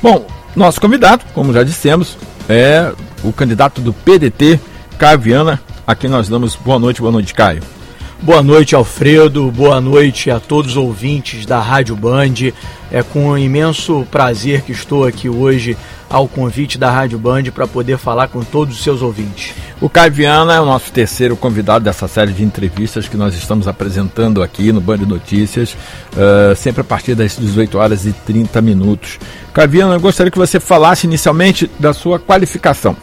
Bom, 0.00 0.24
nosso 0.54 0.80
convidado, 0.80 1.24
como 1.34 1.52
já 1.52 1.64
dissemos, 1.64 2.16
é 2.48 2.92
o 3.24 3.32
candidato 3.32 3.80
do 3.80 3.92
PDT, 3.92 4.60
Caio 4.96 5.18
Viana. 5.18 5.60
Aqui 5.84 6.06
nós 6.06 6.28
damos 6.28 6.54
boa 6.54 6.78
noite, 6.78 7.00
boa 7.00 7.10
noite, 7.10 7.34
Caio. 7.34 7.64
Boa 8.22 8.40
noite, 8.40 8.76
Alfredo. 8.76 9.50
Boa 9.50 9.80
noite 9.80 10.30
a 10.30 10.38
todos 10.38 10.70
os 10.70 10.76
ouvintes 10.76 11.44
da 11.44 11.60
Rádio 11.60 11.96
Band. 11.96 12.52
É 12.92 13.02
com 13.02 13.30
um 13.30 13.36
imenso 13.36 14.06
prazer 14.08 14.62
que 14.62 14.70
estou 14.70 15.04
aqui 15.04 15.28
hoje 15.28 15.76
ao 16.08 16.26
convite 16.26 16.78
da 16.78 16.90
Rádio 16.90 17.18
Band 17.18 17.44
para 17.54 17.66
poder 17.66 17.98
falar 17.98 18.28
com 18.28 18.42
todos 18.42 18.76
os 18.76 18.82
seus 18.82 19.02
ouvintes. 19.02 19.54
O 19.80 19.88
Caio 19.88 20.12
Viana 20.12 20.54
é 20.54 20.60
o 20.60 20.64
nosso 20.64 20.90
terceiro 20.90 21.36
convidado 21.36 21.84
dessa 21.84 22.08
série 22.08 22.32
de 22.32 22.42
entrevistas 22.42 23.06
que 23.06 23.16
nós 23.16 23.34
estamos 23.34 23.68
apresentando 23.68 24.42
aqui 24.42 24.72
no 24.72 24.80
Band 24.80 24.98
Notícias, 24.98 25.76
uh, 26.14 26.56
sempre 26.56 26.80
a 26.80 26.84
partir 26.84 27.14
das 27.14 27.36
18 27.36 27.78
horas 27.78 28.04
e 28.04 28.12
30 28.12 28.60
minutos. 28.60 29.18
Caio 29.52 29.68
Viana, 29.68 29.94
eu 29.94 30.00
gostaria 30.00 30.30
que 30.30 30.38
você 30.38 30.58
falasse 30.58 31.06
inicialmente 31.06 31.70
da 31.78 31.92
sua 31.92 32.18
qualificação. 32.18 32.96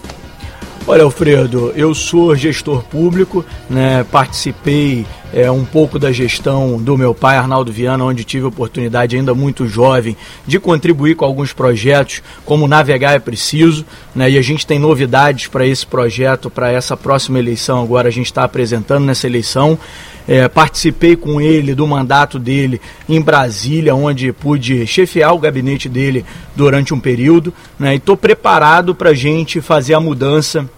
Olha, 0.88 1.02
Alfredo, 1.02 1.73
eu 1.75 1.95
sou 1.95 2.35
gestor 2.35 2.84
público, 2.84 3.43
né, 3.67 4.05
participei 4.12 5.03
é, 5.34 5.49
um 5.49 5.66
pouco 5.66 5.98
da 5.98 6.12
gestão 6.12 6.77
do 6.77 6.95
meu 6.95 7.12
pai, 7.12 7.38
Arnaldo 7.38 7.71
Viana, 7.71 8.05
onde 8.05 8.23
tive 8.23 8.45
a 8.45 8.49
oportunidade, 8.49 9.17
ainda 9.17 9.34
muito 9.34 9.67
jovem, 9.67 10.16
de 10.45 10.59
contribuir 10.59 11.16
com 11.16 11.26
alguns 11.26 11.52
projetos, 11.52 12.21
como 12.45 12.67
Navegar 12.67 13.16
é 13.16 13.20
Preciso, 13.20 13.84
né, 14.13 14.29
e 14.29 14.38
a 14.38 14.43
gente 14.43 14.67
tem 14.67 14.77
novidades 14.77 15.48
para 15.48 15.66
esse 15.66 15.88
projeto, 15.88 16.52
para 16.52 16.71
essa 16.71 16.95
próxima 16.95 17.40
eleição, 17.40 17.81
agora. 17.81 18.07
A 18.07 18.12
gente 18.12 18.27
está 18.27 18.43
apresentando 18.43 19.05
nessa 19.05 19.26
eleição. 19.26 19.79
É, 20.27 20.48
participei 20.48 21.15
com 21.15 21.40
ele 21.40 21.76
do 21.76 21.85
mandato 21.85 22.40
dele 22.40 22.81
em 23.07 23.21
Brasília, 23.21 23.93
onde 23.93 24.31
pude 24.31 24.85
chefiar 24.88 25.34
o 25.34 25.40
gabinete 25.40 25.88
dele 25.88 26.26
durante 26.55 26.93
um 26.93 26.99
período, 26.99 27.52
né, 27.77 27.93
e 27.93 27.98
estou 27.98 28.15
preparado 28.15 28.93
para 28.93 29.09
a 29.09 29.13
gente 29.15 29.62
fazer 29.62 29.95
a 29.95 29.99
mudança 29.99 30.70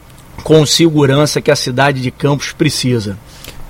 com 0.43 0.65
segurança 0.65 1.41
que 1.41 1.51
a 1.51 1.55
cidade 1.55 2.01
de 2.01 2.11
Campos 2.11 2.51
precisa. 2.51 3.17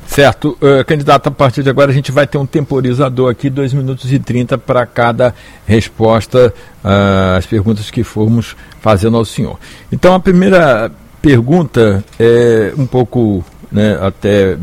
Certo, 0.08 0.58
uh, 0.62 0.86
candidato, 0.86 1.28
a 1.28 1.32
partir 1.32 1.64
de 1.64 1.70
agora 1.70 1.92
a 1.92 1.94
gente 1.94 2.12
vai 2.12 2.26
ter 2.26 2.38
um 2.38 2.46
temporizador 2.46 3.30
aqui, 3.30 3.50
2 3.50 3.74
minutos 3.74 4.12
e 4.12 4.18
30 4.18 4.58
para 4.58 4.86
cada 4.86 5.36
resposta 5.66 6.54
uh, 6.84 7.38
às 7.38 7.46
perguntas 7.46 7.92
que 7.92 8.04
formos 8.04 8.56
fazendo 8.80 9.18
ao 9.18 9.26
senhor. 9.26 9.60
Então 9.92 10.16
a 10.16 10.20
primeira 10.20 10.90
pergunta 11.22 12.04
é 12.18 12.74
um 12.78 12.86
pouco, 12.86 13.44
né, 13.70 14.00
até 14.02 14.58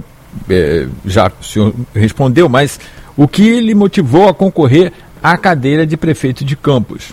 é, 0.48 0.86
já 1.05 1.30
o 1.41 1.44
senhor 1.44 1.74
respondeu, 1.94 2.48
mas 2.48 2.80
o 3.16 3.28
que 3.28 3.61
lhe 3.61 3.74
motivou 3.74 4.28
a 4.28 4.34
concorrer 4.34 4.92
à 5.22 5.36
cadeira 5.36 5.86
de 5.86 5.96
prefeito 5.96 6.44
de 6.44 6.56
Campos? 6.56 7.12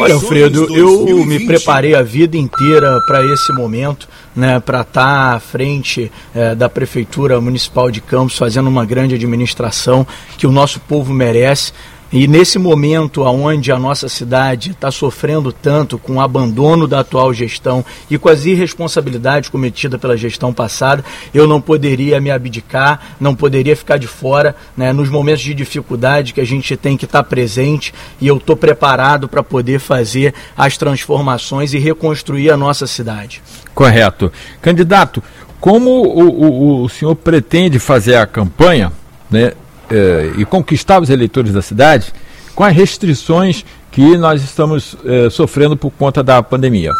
Olha, 0.00 0.14
Alfredo, 0.14 0.76
eu 0.76 1.24
me 1.24 1.46
preparei 1.46 1.94
a 1.94 2.02
vida 2.02 2.36
inteira 2.36 3.00
para 3.06 3.24
esse 3.26 3.52
momento, 3.52 4.08
né, 4.34 4.60
para 4.60 4.82
estar 4.82 5.30
tá 5.30 5.36
à 5.36 5.40
frente 5.40 6.10
é, 6.34 6.54
da 6.54 6.68
Prefeitura 6.68 7.40
Municipal 7.40 7.90
de 7.90 8.00
Campos, 8.00 8.36
fazendo 8.36 8.68
uma 8.68 8.84
grande 8.84 9.14
administração 9.14 10.06
que 10.36 10.46
o 10.46 10.52
nosso 10.52 10.80
povo 10.80 11.12
merece. 11.12 11.72
E 12.12 12.28
nesse 12.28 12.58
momento 12.58 13.22
onde 13.22 13.72
a 13.72 13.78
nossa 13.78 14.06
cidade 14.06 14.72
está 14.72 14.90
sofrendo 14.90 15.50
tanto 15.50 15.96
com 15.96 16.16
o 16.16 16.20
abandono 16.20 16.86
da 16.86 17.00
atual 17.00 17.32
gestão 17.32 17.82
e 18.10 18.18
com 18.18 18.28
as 18.28 18.44
irresponsabilidades 18.44 19.48
cometidas 19.48 19.98
pela 19.98 20.14
gestão 20.14 20.52
passada, 20.52 21.02
eu 21.32 21.46
não 21.46 21.58
poderia 21.58 22.20
me 22.20 22.30
abdicar, 22.30 23.16
não 23.18 23.34
poderia 23.34 23.74
ficar 23.74 23.96
de 23.96 24.06
fora 24.06 24.54
né, 24.76 24.92
nos 24.92 25.08
momentos 25.08 25.42
de 25.42 25.54
dificuldade 25.54 26.34
que 26.34 26.40
a 26.40 26.46
gente 26.46 26.76
tem 26.76 26.98
que 26.98 27.06
estar 27.06 27.22
tá 27.22 27.28
presente 27.28 27.94
e 28.20 28.26
eu 28.26 28.36
estou 28.36 28.56
preparado 28.56 29.26
para 29.26 29.42
poder 29.42 29.78
fazer 29.78 30.34
as 30.54 30.76
transformações 30.76 31.72
e 31.72 31.78
reconstruir 31.78 32.50
a 32.50 32.58
nossa 32.58 32.86
cidade. 32.86 33.42
Correto. 33.74 34.30
Candidato, 34.60 35.22
como 35.58 35.90
o, 35.90 36.28
o, 36.28 36.82
o 36.82 36.88
senhor 36.90 37.14
pretende 37.14 37.78
fazer 37.78 38.16
a 38.16 38.26
campanha, 38.26 38.92
né, 39.30 39.52
eh, 39.92 40.32
e 40.38 40.44
conquistar 40.44 41.00
os 41.00 41.10
eleitores 41.10 41.52
da 41.52 41.62
cidade 41.62 42.12
com 42.54 42.64
as 42.64 42.74
restrições 42.74 43.64
que 43.90 44.16
nós 44.16 44.42
estamos 44.42 44.96
eh, 45.04 45.28
sofrendo 45.30 45.76
por 45.76 45.90
conta 45.90 46.22
da 46.22 46.42
pandemia. 46.42 46.90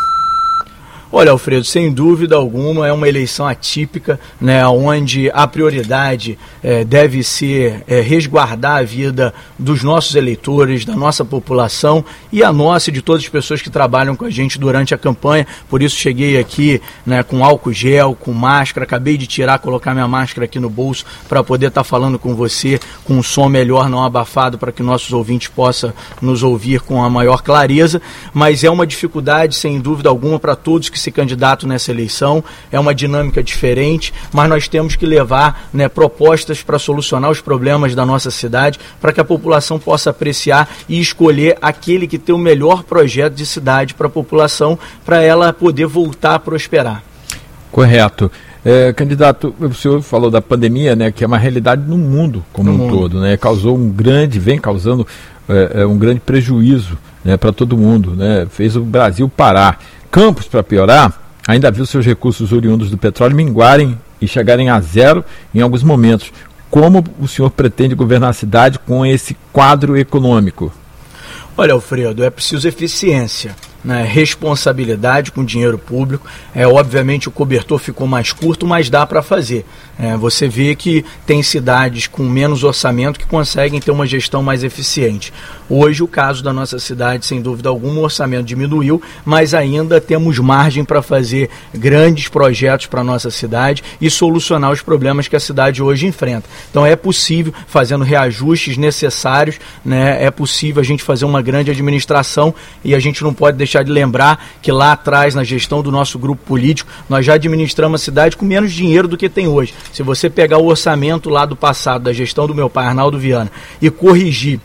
Olha, 1.14 1.30
Alfredo, 1.30 1.62
sem 1.62 1.92
dúvida 1.92 2.36
alguma 2.36 2.88
é 2.88 2.92
uma 2.92 3.06
eleição 3.06 3.46
atípica, 3.46 4.18
né, 4.40 4.66
onde 4.66 5.30
a 5.34 5.46
prioridade 5.46 6.38
é, 6.62 6.84
deve 6.84 7.22
ser 7.22 7.84
é, 7.86 8.00
resguardar 8.00 8.78
a 8.78 8.82
vida 8.82 9.34
dos 9.58 9.82
nossos 9.82 10.14
eleitores, 10.14 10.86
da 10.86 10.96
nossa 10.96 11.22
população 11.22 12.02
e 12.32 12.42
a 12.42 12.50
nossa 12.50 12.88
e 12.88 12.92
de 12.94 13.02
todas 13.02 13.22
as 13.22 13.28
pessoas 13.28 13.60
que 13.60 13.68
trabalham 13.68 14.16
com 14.16 14.24
a 14.24 14.30
gente 14.30 14.58
durante 14.58 14.94
a 14.94 14.98
campanha. 14.98 15.46
Por 15.68 15.82
isso 15.82 15.96
cheguei 15.96 16.38
aqui 16.38 16.80
né, 17.04 17.22
com 17.22 17.44
álcool 17.44 17.74
gel, 17.74 18.16
com 18.18 18.32
máscara, 18.32 18.84
acabei 18.84 19.18
de 19.18 19.26
tirar, 19.26 19.58
colocar 19.58 19.92
minha 19.92 20.08
máscara 20.08 20.46
aqui 20.46 20.58
no 20.58 20.70
bolso 20.70 21.04
para 21.28 21.44
poder 21.44 21.66
estar 21.66 21.82
tá 21.82 21.84
falando 21.84 22.18
com 22.18 22.34
você 22.34 22.80
com 23.04 23.18
um 23.18 23.22
som 23.22 23.50
melhor, 23.50 23.86
não 23.86 24.02
abafado, 24.02 24.56
para 24.56 24.72
que 24.72 24.82
nossos 24.82 25.12
ouvintes 25.12 25.48
possam 25.48 25.92
nos 26.22 26.42
ouvir 26.42 26.80
com 26.80 27.04
a 27.04 27.10
maior 27.10 27.42
clareza. 27.42 28.00
Mas 28.32 28.64
é 28.64 28.70
uma 28.70 28.86
dificuldade, 28.86 29.56
sem 29.56 29.78
dúvida 29.78 30.08
alguma, 30.08 30.38
para 30.38 30.56
todos 30.56 30.88
que 30.88 31.01
se 31.02 31.10
candidato 31.10 31.66
nessa 31.66 31.90
eleição, 31.90 32.42
é 32.70 32.78
uma 32.78 32.94
dinâmica 32.94 33.42
diferente, 33.42 34.12
mas 34.32 34.48
nós 34.48 34.68
temos 34.68 34.96
que 34.96 35.04
levar 35.04 35.68
né, 35.72 35.88
propostas 35.88 36.62
para 36.62 36.78
solucionar 36.78 37.30
os 37.30 37.40
problemas 37.40 37.94
da 37.94 38.06
nossa 38.06 38.30
cidade, 38.30 38.78
para 39.00 39.12
que 39.12 39.20
a 39.20 39.24
população 39.24 39.78
possa 39.78 40.10
apreciar 40.10 40.68
e 40.88 41.00
escolher 41.00 41.58
aquele 41.60 42.06
que 42.06 42.18
tem 42.18 42.34
o 42.34 42.38
melhor 42.38 42.84
projeto 42.84 43.34
de 43.34 43.44
cidade 43.44 43.94
para 43.94 44.06
a 44.06 44.10
população, 44.10 44.78
para 45.04 45.22
ela 45.22 45.52
poder 45.52 45.86
voltar 45.86 46.36
a 46.36 46.38
prosperar. 46.38 47.02
Correto. 47.70 48.30
É, 48.64 48.92
candidato, 48.92 49.52
o 49.58 49.74
senhor 49.74 50.00
falou 50.02 50.30
da 50.30 50.40
pandemia, 50.40 50.94
né, 50.94 51.10
que 51.10 51.24
é 51.24 51.26
uma 51.26 51.38
realidade 51.38 51.82
no 51.82 51.98
mundo 51.98 52.44
como 52.52 52.70
no 52.70 52.74
um 52.74 52.78
mundo. 52.78 52.96
todo, 52.96 53.20
né, 53.20 53.36
causou 53.36 53.76
um 53.76 53.88
grande, 53.88 54.38
vem 54.38 54.56
causando 54.56 55.04
é, 55.48 55.82
é 55.82 55.86
um 55.86 55.98
grande 55.98 56.20
prejuízo 56.20 56.96
né, 57.24 57.36
para 57.36 57.52
todo 57.52 57.76
mundo, 57.76 58.14
né, 58.14 58.46
fez 58.48 58.76
o 58.76 58.82
Brasil 58.82 59.28
parar. 59.28 59.80
Campos, 60.12 60.46
para 60.46 60.62
piorar, 60.62 61.18
ainda 61.48 61.70
viu 61.70 61.86
seus 61.86 62.04
recursos 62.04 62.52
oriundos 62.52 62.90
do 62.90 62.98
petróleo 62.98 63.34
minguarem 63.34 63.98
e 64.20 64.28
chegarem 64.28 64.68
a 64.68 64.78
zero 64.78 65.24
em 65.54 65.62
alguns 65.62 65.82
momentos. 65.82 66.30
Como 66.70 67.02
o 67.18 67.26
senhor 67.26 67.48
pretende 67.48 67.94
governar 67.94 68.28
a 68.28 68.34
cidade 68.34 68.78
com 68.78 69.06
esse 69.06 69.34
quadro 69.50 69.96
econômico? 69.96 70.70
Olha, 71.56 71.72
Alfredo, 71.72 72.22
é 72.22 72.28
preciso 72.28 72.68
eficiência 72.68 73.56
né, 73.84 74.04
responsabilidade 74.04 75.32
com 75.32 75.44
dinheiro 75.44 75.78
público. 75.78 76.26
É, 76.54 76.66
obviamente 76.66 77.28
o 77.28 77.32
cobertor 77.32 77.78
ficou 77.78 78.06
mais 78.06 78.32
curto, 78.32 78.66
mas 78.66 78.88
dá 78.88 79.06
para 79.06 79.22
fazer. 79.22 79.64
É, 79.98 80.16
você 80.16 80.48
vê 80.48 80.74
que 80.74 81.04
tem 81.26 81.42
cidades 81.42 82.06
com 82.06 82.22
menos 82.22 82.64
orçamento 82.64 83.18
que 83.20 83.26
conseguem 83.26 83.80
ter 83.80 83.90
uma 83.90 84.06
gestão 84.06 84.42
mais 84.42 84.64
eficiente. 84.64 85.32
Hoje, 85.68 86.02
o 86.02 86.08
caso 86.08 86.42
da 86.42 86.52
nossa 86.52 86.78
cidade, 86.78 87.24
sem 87.24 87.40
dúvida 87.40 87.68
alguma, 87.68 88.00
o 88.00 88.04
orçamento 88.04 88.44
diminuiu, 88.44 89.00
mas 89.24 89.54
ainda 89.54 90.00
temos 90.00 90.38
margem 90.38 90.84
para 90.84 91.02
fazer 91.02 91.48
grandes 91.74 92.28
projetos 92.28 92.86
para 92.86 93.00
a 93.00 93.04
nossa 93.04 93.30
cidade 93.30 93.82
e 94.00 94.10
solucionar 94.10 94.70
os 94.70 94.82
problemas 94.82 95.28
que 95.28 95.36
a 95.36 95.40
cidade 95.40 95.82
hoje 95.82 96.06
enfrenta. 96.06 96.48
Então, 96.70 96.84
é 96.84 96.96
possível, 96.96 97.54
fazendo 97.66 98.04
reajustes 98.04 98.76
necessários, 98.76 99.58
né, 99.84 100.22
é 100.22 100.30
possível 100.30 100.80
a 100.80 100.84
gente 100.84 101.02
fazer 101.02 101.24
uma 101.24 101.40
grande 101.40 101.70
administração 101.70 102.54
e 102.84 102.94
a 102.94 102.98
gente 102.98 103.22
não 103.22 103.32
pode 103.32 103.56
deixar 103.56 103.71
deixar 103.72 103.82
de 103.82 103.90
lembrar 103.90 104.44
que 104.60 104.70
lá 104.70 104.92
atrás, 104.92 105.34
na 105.34 105.42
gestão 105.42 105.82
do 105.82 105.90
nosso 105.90 106.18
grupo 106.18 106.42
político, 106.44 106.90
nós 107.08 107.24
já 107.24 107.34
administramos 107.34 108.00
a 108.00 108.04
cidade 108.04 108.36
com 108.36 108.44
menos 108.44 108.72
dinheiro 108.72 109.08
do 109.08 109.16
que 109.16 109.28
tem 109.28 109.48
hoje. 109.48 109.72
Se 109.92 110.02
você 110.02 110.28
pegar 110.28 110.58
o 110.58 110.66
orçamento 110.66 111.30
lá 111.30 111.46
do 111.46 111.56
passado, 111.56 112.04
da 112.04 112.12
gestão 112.12 112.46
do 112.46 112.54
meu 112.54 112.68
pai, 112.68 112.86
Arnaldo 112.86 113.18
Viana, 113.18 113.50
e 113.80 113.88
corrigir 113.90 114.60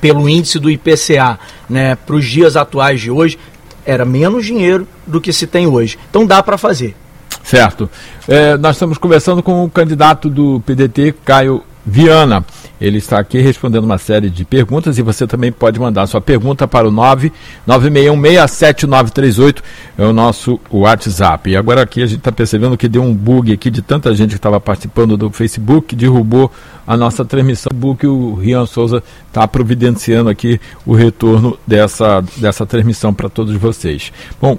pelo 0.00 0.28
índice 0.28 0.58
do 0.58 0.70
IPCA 0.70 1.38
né, 1.68 1.94
para 1.94 2.14
os 2.14 2.24
dias 2.24 2.56
atuais 2.56 3.00
de 3.00 3.10
hoje, 3.10 3.38
era 3.86 4.04
menos 4.04 4.44
dinheiro 4.44 4.86
do 5.06 5.20
que 5.20 5.32
se 5.32 5.46
tem 5.46 5.66
hoje. 5.66 5.98
Então 6.10 6.26
dá 6.26 6.42
para 6.42 6.58
fazer. 6.58 6.94
Certo. 7.42 7.90
É, 8.28 8.56
nós 8.56 8.76
estamos 8.76 8.98
conversando 8.98 9.42
com 9.42 9.64
o 9.64 9.70
candidato 9.70 10.28
do 10.28 10.62
PDT, 10.64 11.14
Caio 11.24 11.62
Viana. 11.84 12.44
Ele 12.80 12.98
está 12.98 13.18
aqui 13.18 13.40
respondendo 13.40 13.84
uma 13.84 13.98
série 13.98 14.28
de 14.28 14.44
perguntas 14.44 14.98
e 14.98 15.02
você 15.02 15.26
também 15.26 15.52
pode 15.52 15.78
mandar 15.78 16.06
sua 16.06 16.20
pergunta 16.20 16.66
para 16.66 16.88
o 16.88 16.92
996167938, 17.68 19.62
é 19.98 20.04
o 20.04 20.12
nosso 20.12 20.60
WhatsApp. 20.70 21.50
E 21.50 21.56
agora 21.56 21.82
aqui 21.82 22.02
a 22.02 22.06
gente 22.06 22.18
está 22.18 22.32
percebendo 22.32 22.76
que 22.76 22.88
deu 22.88 23.02
um 23.02 23.14
bug 23.14 23.52
aqui 23.52 23.70
de 23.70 23.82
tanta 23.82 24.14
gente 24.14 24.30
que 24.30 24.36
estava 24.36 24.60
participando 24.60 25.16
do 25.16 25.30
Facebook, 25.30 25.94
derrubou 25.94 26.50
a 26.86 26.96
nossa 26.96 27.24
transmissão. 27.24 27.70
Facebook, 27.72 28.06
o 28.06 28.34
Rian 28.34 28.66
Souza 28.66 29.02
está 29.28 29.46
providenciando 29.46 30.28
aqui 30.28 30.60
o 30.84 30.94
retorno 30.94 31.58
dessa, 31.66 32.22
dessa 32.36 32.66
transmissão 32.66 33.14
para 33.14 33.28
todos 33.28 33.54
vocês. 33.56 34.12
Bom, 34.40 34.58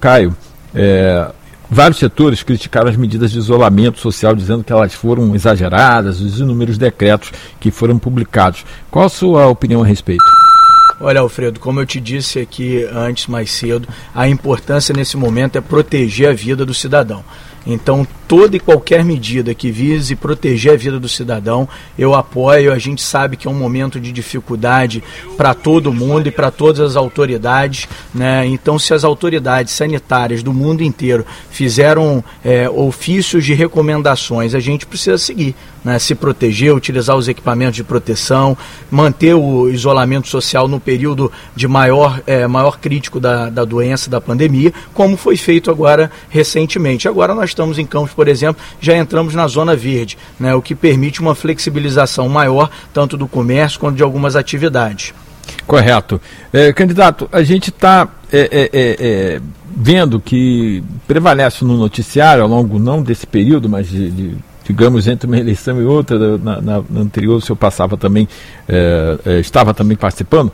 Caio, 0.00 0.36
é, 0.74 1.30
Vários 1.74 2.00
setores 2.00 2.42
criticaram 2.42 2.90
as 2.90 2.98
medidas 2.98 3.30
de 3.30 3.38
isolamento 3.38 3.98
social, 3.98 4.36
dizendo 4.36 4.62
que 4.62 4.70
elas 4.70 4.92
foram 4.92 5.34
exageradas, 5.34 6.20
os 6.20 6.38
inúmeros 6.38 6.76
decretos 6.76 7.32
que 7.58 7.70
foram 7.70 7.98
publicados. 7.98 8.62
Qual 8.90 9.06
a 9.06 9.08
sua 9.08 9.46
opinião 9.46 9.82
a 9.82 9.86
respeito? 9.86 10.22
Olha, 11.00 11.20
Alfredo, 11.20 11.58
como 11.58 11.80
eu 11.80 11.86
te 11.86 11.98
disse 11.98 12.38
aqui 12.40 12.86
antes, 12.92 13.26
mais 13.26 13.50
cedo, 13.50 13.88
a 14.14 14.28
importância 14.28 14.94
nesse 14.94 15.16
momento 15.16 15.56
é 15.56 15.62
proteger 15.62 16.28
a 16.28 16.34
vida 16.34 16.66
do 16.66 16.74
cidadão. 16.74 17.24
Então, 17.66 18.06
toda 18.26 18.56
e 18.56 18.60
qualquer 18.60 19.04
medida 19.04 19.54
que 19.54 19.70
vise 19.70 20.16
proteger 20.16 20.72
a 20.72 20.76
vida 20.76 20.98
do 20.98 21.08
cidadão, 21.08 21.68
eu 21.98 22.14
apoio. 22.14 22.72
A 22.72 22.78
gente 22.78 23.02
sabe 23.02 23.36
que 23.36 23.46
é 23.46 23.50
um 23.50 23.54
momento 23.54 24.00
de 24.00 24.10
dificuldade 24.10 25.02
para 25.36 25.54
todo 25.54 25.92
mundo 25.92 26.28
e 26.28 26.30
para 26.30 26.50
todas 26.50 26.80
as 26.80 26.96
autoridades. 26.96 27.88
Né? 28.14 28.46
Então, 28.46 28.78
se 28.78 28.94
as 28.94 29.04
autoridades 29.04 29.72
sanitárias 29.74 30.42
do 30.42 30.52
mundo 30.52 30.82
inteiro 30.82 31.26
fizeram 31.50 32.24
é, 32.44 32.68
ofícios 32.68 33.44
de 33.44 33.54
recomendações, 33.54 34.54
a 34.54 34.60
gente 34.60 34.86
precisa 34.86 35.18
seguir. 35.18 35.54
Né? 35.84 35.98
Se 35.98 36.14
proteger, 36.14 36.74
utilizar 36.74 37.16
os 37.16 37.28
equipamentos 37.28 37.76
de 37.76 37.84
proteção, 37.84 38.56
manter 38.90 39.34
o 39.34 39.68
isolamento 39.68 40.28
social 40.28 40.66
no 40.68 40.80
período 40.80 41.30
de 41.54 41.68
maior, 41.68 42.22
é, 42.26 42.46
maior 42.46 42.78
crítico 42.78 43.20
da, 43.20 43.50
da 43.50 43.64
doença, 43.64 44.08
da 44.08 44.20
pandemia, 44.20 44.72
como 44.94 45.16
foi 45.16 45.36
feito 45.36 45.70
agora 45.70 46.10
recentemente. 46.30 47.06
Agora 47.06 47.34
nós 47.34 47.51
estamos 47.52 47.78
em 47.78 47.86
Campos, 47.86 48.12
por 48.12 48.28
exemplo, 48.28 48.62
já 48.80 48.96
entramos 48.96 49.34
na 49.34 49.46
zona 49.46 49.76
verde, 49.76 50.18
né, 50.38 50.54
o 50.54 50.62
que 50.62 50.74
permite 50.74 51.20
uma 51.20 51.34
flexibilização 51.34 52.28
maior, 52.28 52.70
tanto 52.92 53.16
do 53.16 53.28
comércio 53.28 53.78
quanto 53.78 53.96
de 53.96 54.02
algumas 54.02 54.36
atividades. 54.36 55.14
Correto. 55.66 56.20
É, 56.52 56.72
candidato, 56.72 57.28
a 57.32 57.42
gente 57.42 57.70
está 57.70 58.08
é, 58.32 58.38
é, 58.40 58.70
é, 58.72 58.96
é, 59.00 59.40
vendo 59.76 60.20
que 60.20 60.82
prevalece 61.06 61.64
no 61.64 61.76
noticiário, 61.76 62.42
ao 62.42 62.48
longo 62.48 62.78
não 62.78 63.02
desse 63.02 63.26
período, 63.26 63.68
mas 63.68 63.88
de, 63.88 64.10
de 64.10 64.36
digamos, 64.64 65.08
entre 65.08 65.26
uma 65.26 65.38
eleição 65.38 65.80
e 65.80 65.84
outra, 65.84 66.38
na, 66.38 66.60
na, 66.60 66.84
na 66.88 67.00
anterior 67.00 67.36
o 67.36 67.40
senhor 67.40 67.56
passava 67.56 67.96
também, 67.96 68.28
é, 68.68 69.40
estava 69.40 69.74
também 69.74 69.96
participando, 69.96 70.52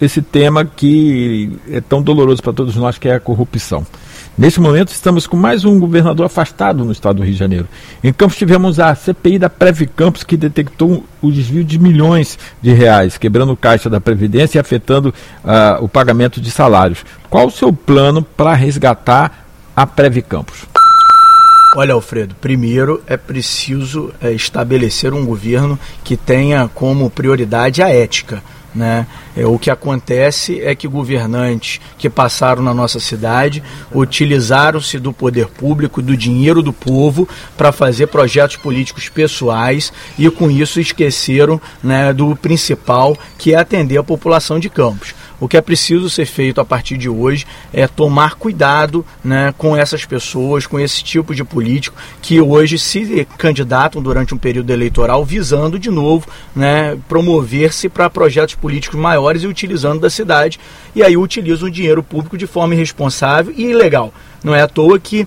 esse 0.00 0.20
tema 0.20 0.64
que 0.64 1.52
é 1.70 1.80
tão 1.80 2.02
doloroso 2.02 2.42
para 2.42 2.52
todos 2.52 2.74
nós, 2.74 2.98
que 2.98 3.08
é 3.08 3.14
a 3.14 3.20
corrupção. 3.20 3.86
Nesse 4.36 4.60
momento, 4.60 4.88
estamos 4.88 5.28
com 5.28 5.36
mais 5.36 5.64
um 5.64 5.78
governador 5.78 6.26
afastado 6.26 6.84
no 6.84 6.90
estado 6.90 7.16
do 7.16 7.22
Rio 7.22 7.34
de 7.34 7.38
Janeiro. 7.38 7.68
Em 8.02 8.12
Campos, 8.12 8.36
tivemos 8.36 8.80
a 8.80 8.92
CPI 8.92 9.38
da 9.38 9.48
Prev 9.48 9.82
Campos, 9.94 10.24
que 10.24 10.36
detectou 10.36 11.04
o 11.22 11.30
desvio 11.30 11.62
de 11.62 11.78
milhões 11.78 12.36
de 12.60 12.72
reais, 12.72 13.16
quebrando 13.16 13.52
o 13.52 13.56
caixa 13.56 13.88
da 13.88 14.00
Previdência 14.00 14.58
e 14.58 14.60
afetando 14.60 15.14
uh, 15.44 15.84
o 15.84 15.88
pagamento 15.88 16.40
de 16.40 16.50
salários. 16.50 17.04
Qual 17.30 17.46
o 17.46 17.50
seu 17.50 17.72
plano 17.72 18.22
para 18.22 18.54
resgatar 18.54 19.46
a 19.76 19.86
Prev 19.86 20.20
Campos? 20.22 20.64
Olha, 21.76 21.94
Alfredo, 21.94 22.34
primeiro 22.40 23.02
é 23.06 23.16
preciso 23.16 24.12
é, 24.20 24.32
estabelecer 24.32 25.14
um 25.14 25.24
governo 25.24 25.78
que 26.02 26.16
tenha 26.16 26.68
como 26.74 27.08
prioridade 27.08 27.82
a 27.82 27.88
ética. 27.88 28.42
Né? 28.74 29.06
É, 29.36 29.46
o 29.46 29.58
que 29.58 29.70
acontece 29.70 30.60
é 30.60 30.74
que 30.74 30.88
governantes 30.88 31.80
que 31.96 32.10
passaram 32.10 32.62
na 32.62 32.74
nossa 32.74 32.98
cidade 32.98 33.62
utilizaram-se 33.92 34.98
do 34.98 35.12
poder 35.12 35.46
público, 35.46 36.02
do 36.02 36.16
dinheiro 36.16 36.62
do 36.62 36.72
povo, 36.72 37.28
para 37.56 37.70
fazer 37.70 38.08
projetos 38.08 38.56
políticos 38.56 39.08
pessoais 39.08 39.92
e 40.18 40.28
com 40.28 40.50
isso 40.50 40.80
esqueceram 40.80 41.60
né, 41.82 42.12
do 42.12 42.34
principal, 42.34 43.16
que 43.38 43.54
é 43.54 43.56
atender 43.56 43.98
a 43.98 44.02
população 44.02 44.58
de 44.58 44.68
Campos. 44.68 45.14
O 45.40 45.48
que 45.48 45.56
é 45.56 45.60
preciso 45.60 46.08
ser 46.08 46.26
feito 46.26 46.60
a 46.60 46.64
partir 46.64 46.96
de 46.96 47.08
hoje 47.08 47.46
é 47.72 47.86
tomar 47.86 48.36
cuidado 48.36 49.04
né, 49.22 49.52
com 49.58 49.76
essas 49.76 50.04
pessoas, 50.04 50.66
com 50.66 50.78
esse 50.78 51.02
tipo 51.02 51.34
de 51.34 51.44
político 51.44 51.96
que 52.22 52.40
hoje 52.40 52.78
se 52.78 53.26
candidatam 53.36 54.02
durante 54.02 54.34
um 54.34 54.38
período 54.38 54.70
eleitoral 54.70 55.24
visando 55.24 55.78
de 55.78 55.90
novo 55.90 56.26
né, 56.54 56.96
promover-se 57.08 57.88
para 57.88 58.08
projetos 58.08 58.54
políticos 58.54 58.98
maiores 58.98 59.42
e 59.42 59.46
utilizando 59.46 60.00
da 60.00 60.10
cidade. 60.10 60.58
E 60.94 61.02
aí 61.02 61.16
utilizam 61.16 61.68
o 61.68 61.70
dinheiro 61.70 62.02
público 62.02 62.38
de 62.38 62.46
forma 62.46 62.74
irresponsável 62.74 63.52
e 63.56 63.64
ilegal. 63.64 64.12
Não 64.42 64.54
é 64.54 64.62
à 64.62 64.68
toa 64.68 64.98
que 64.98 65.26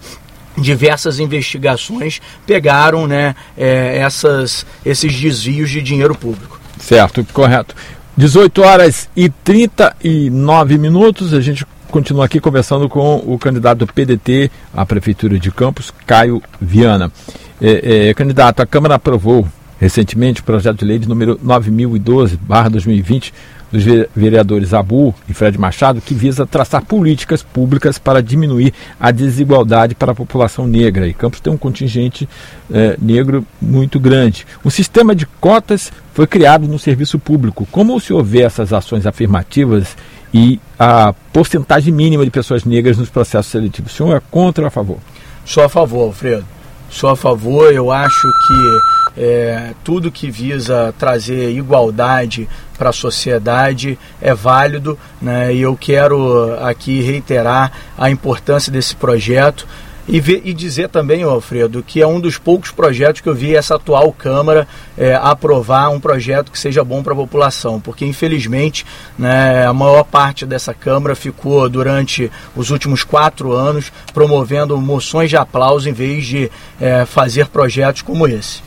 diversas 0.57 1.19
investigações 1.19 2.19
pegaram 2.45 3.05
né, 3.05 3.35
é, 3.57 3.97
essas, 3.99 4.65
esses 4.85 5.13
desvios 5.19 5.69
de 5.69 5.81
dinheiro 5.81 6.15
público. 6.15 6.59
Certo, 6.79 7.25
correto. 7.33 7.75
18 8.17 8.61
horas 8.63 9.07
e 9.15 9.29
39 9.29 10.77
minutos. 10.79 11.33
A 11.35 11.39
gente 11.39 11.63
continua 11.91 12.25
aqui 12.25 12.39
conversando 12.39 12.89
com 12.89 13.17
o 13.17 13.37
candidato 13.37 13.79
do 13.79 13.87
PDT 13.87 14.49
à 14.73 14.83
Prefeitura 14.85 15.37
de 15.39 15.51
Campos, 15.51 15.93
Caio 16.05 16.41
Viana. 16.59 17.11
É, 17.61 18.09
é, 18.09 18.13
candidato, 18.15 18.61
a 18.61 18.65
Câmara 18.65 18.95
aprovou 18.95 19.47
recentemente 19.79 20.41
o 20.41 20.43
projeto 20.43 20.79
de 20.79 20.85
lei 20.85 20.97
de 20.97 21.07
número 21.07 21.37
9012-2020 21.37 23.31
dos 23.71 23.83
vereadores 24.15 24.73
Abu 24.73 25.13
e 25.27 25.33
Fred 25.33 25.57
Machado, 25.57 26.01
que 26.01 26.13
visa 26.13 26.45
traçar 26.45 26.83
políticas 26.85 27.43
públicas 27.43 27.97
para 27.97 28.21
diminuir 28.21 28.73
a 28.99 29.11
desigualdade 29.11 29.95
para 29.95 30.11
a 30.11 30.15
população 30.15 30.65
negra. 30.65 31.07
E 31.07 31.13
Campos 31.13 31.39
tem 31.39 31.51
um 31.51 31.57
contingente 31.57 32.27
é, 32.71 32.97
negro 33.01 33.45
muito 33.61 33.99
grande. 33.99 34.45
O 34.63 34.71
sistema 34.71 35.13
de 35.13 35.25
cotas 35.25 35.91
foi 36.13 36.25
criado 36.25 36.67
no 36.67 36.79
serviço 36.79 37.19
público. 37.19 37.67
Como 37.71 37.95
senhor 37.99 38.23
vê 38.23 38.41
essas 38.41 38.73
ações 38.73 39.05
afirmativas 39.05 39.95
e 40.33 40.59
a 40.79 41.13
porcentagem 41.33 41.93
mínima 41.93 42.23
de 42.23 42.31
pessoas 42.31 42.63
negras 42.63 42.97
nos 42.97 43.09
processos 43.09 43.51
seletivos? 43.51 43.93
O 43.93 43.95
senhor 43.95 44.15
é 44.15 44.21
contra 44.31 44.63
ou 44.63 44.67
a 44.67 44.71
favor? 44.71 44.97
Sou 45.45 45.63
a 45.63 45.69
favor, 45.69 46.03
Alfredo. 46.03 46.45
Sou 46.89 47.09
a 47.09 47.15
favor. 47.15 47.71
Eu 47.71 47.91
acho 47.91 48.21
que 48.47 48.96
é, 49.17 49.73
tudo 49.83 50.11
que 50.11 50.29
visa 50.29 50.93
trazer 50.97 51.49
igualdade 51.49 52.47
para 52.77 52.91
a 52.91 52.93
sociedade 52.93 53.97
é 54.21 54.33
válido 54.33 54.97
né? 55.19 55.53
e 55.53 55.61
eu 55.61 55.75
quero 55.75 56.55
aqui 56.61 57.01
reiterar 57.01 57.71
a 57.97 58.09
importância 58.09 58.71
desse 58.71 58.95
projeto. 58.95 59.67
E, 60.09 60.21
ver, 60.21 60.41
e 60.45 60.53
dizer 60.53 60.87
também, 60.87 61.21
Alfredo, 61.23 61.83
que 61.83 62.01
é 62.01 62.07
um 62.07 62.21
dos 62.21 62.37
poucos 62.37 62.71
projetos 62.71 63.19
que 63.19 63.27
eu 63.27 63.35
vi 63.35 63.53
essa 63.53 63.75
atual 63.75 64.13
Câmara 64.13 64.65
é, 64.97 65.13
aprovar 65.15 65.89
um 65.89 65.99
projeto 65.99 66.49
que 66.49 66.57
seja 66.57 66.81
bom 66.81 67.03
para 67.03 67.11
a 67.11 67.15
população, 67.15 67.81
porque 67.81 68.05
infelizmente 68.05 68.85
né, 69.19 69.65
a 69.65 69.73
maior 69.73 70.05
parte 70.05 70.45
dessa 70.45 70.73
Câmara 70.73 71.13
ficou 71.13 71.67
durante 71.67 72.31
os 72.55 72.69
últimos 72.71 73.03
quatro 73.03 73.51
anos 73.51 73.91
promovendo 74.13 74.79
moções 74.79 75.29
de 75.29 75.35
aplauso 75.35 75.89
em 75.89 75.93
vez 75.93 76.25
de 76.25 76.49
é, 76.79 77.05
fazer 77.05 77.47
projetos 77.47 78.01
como 78.01 78.25
esse. 78.25 78.61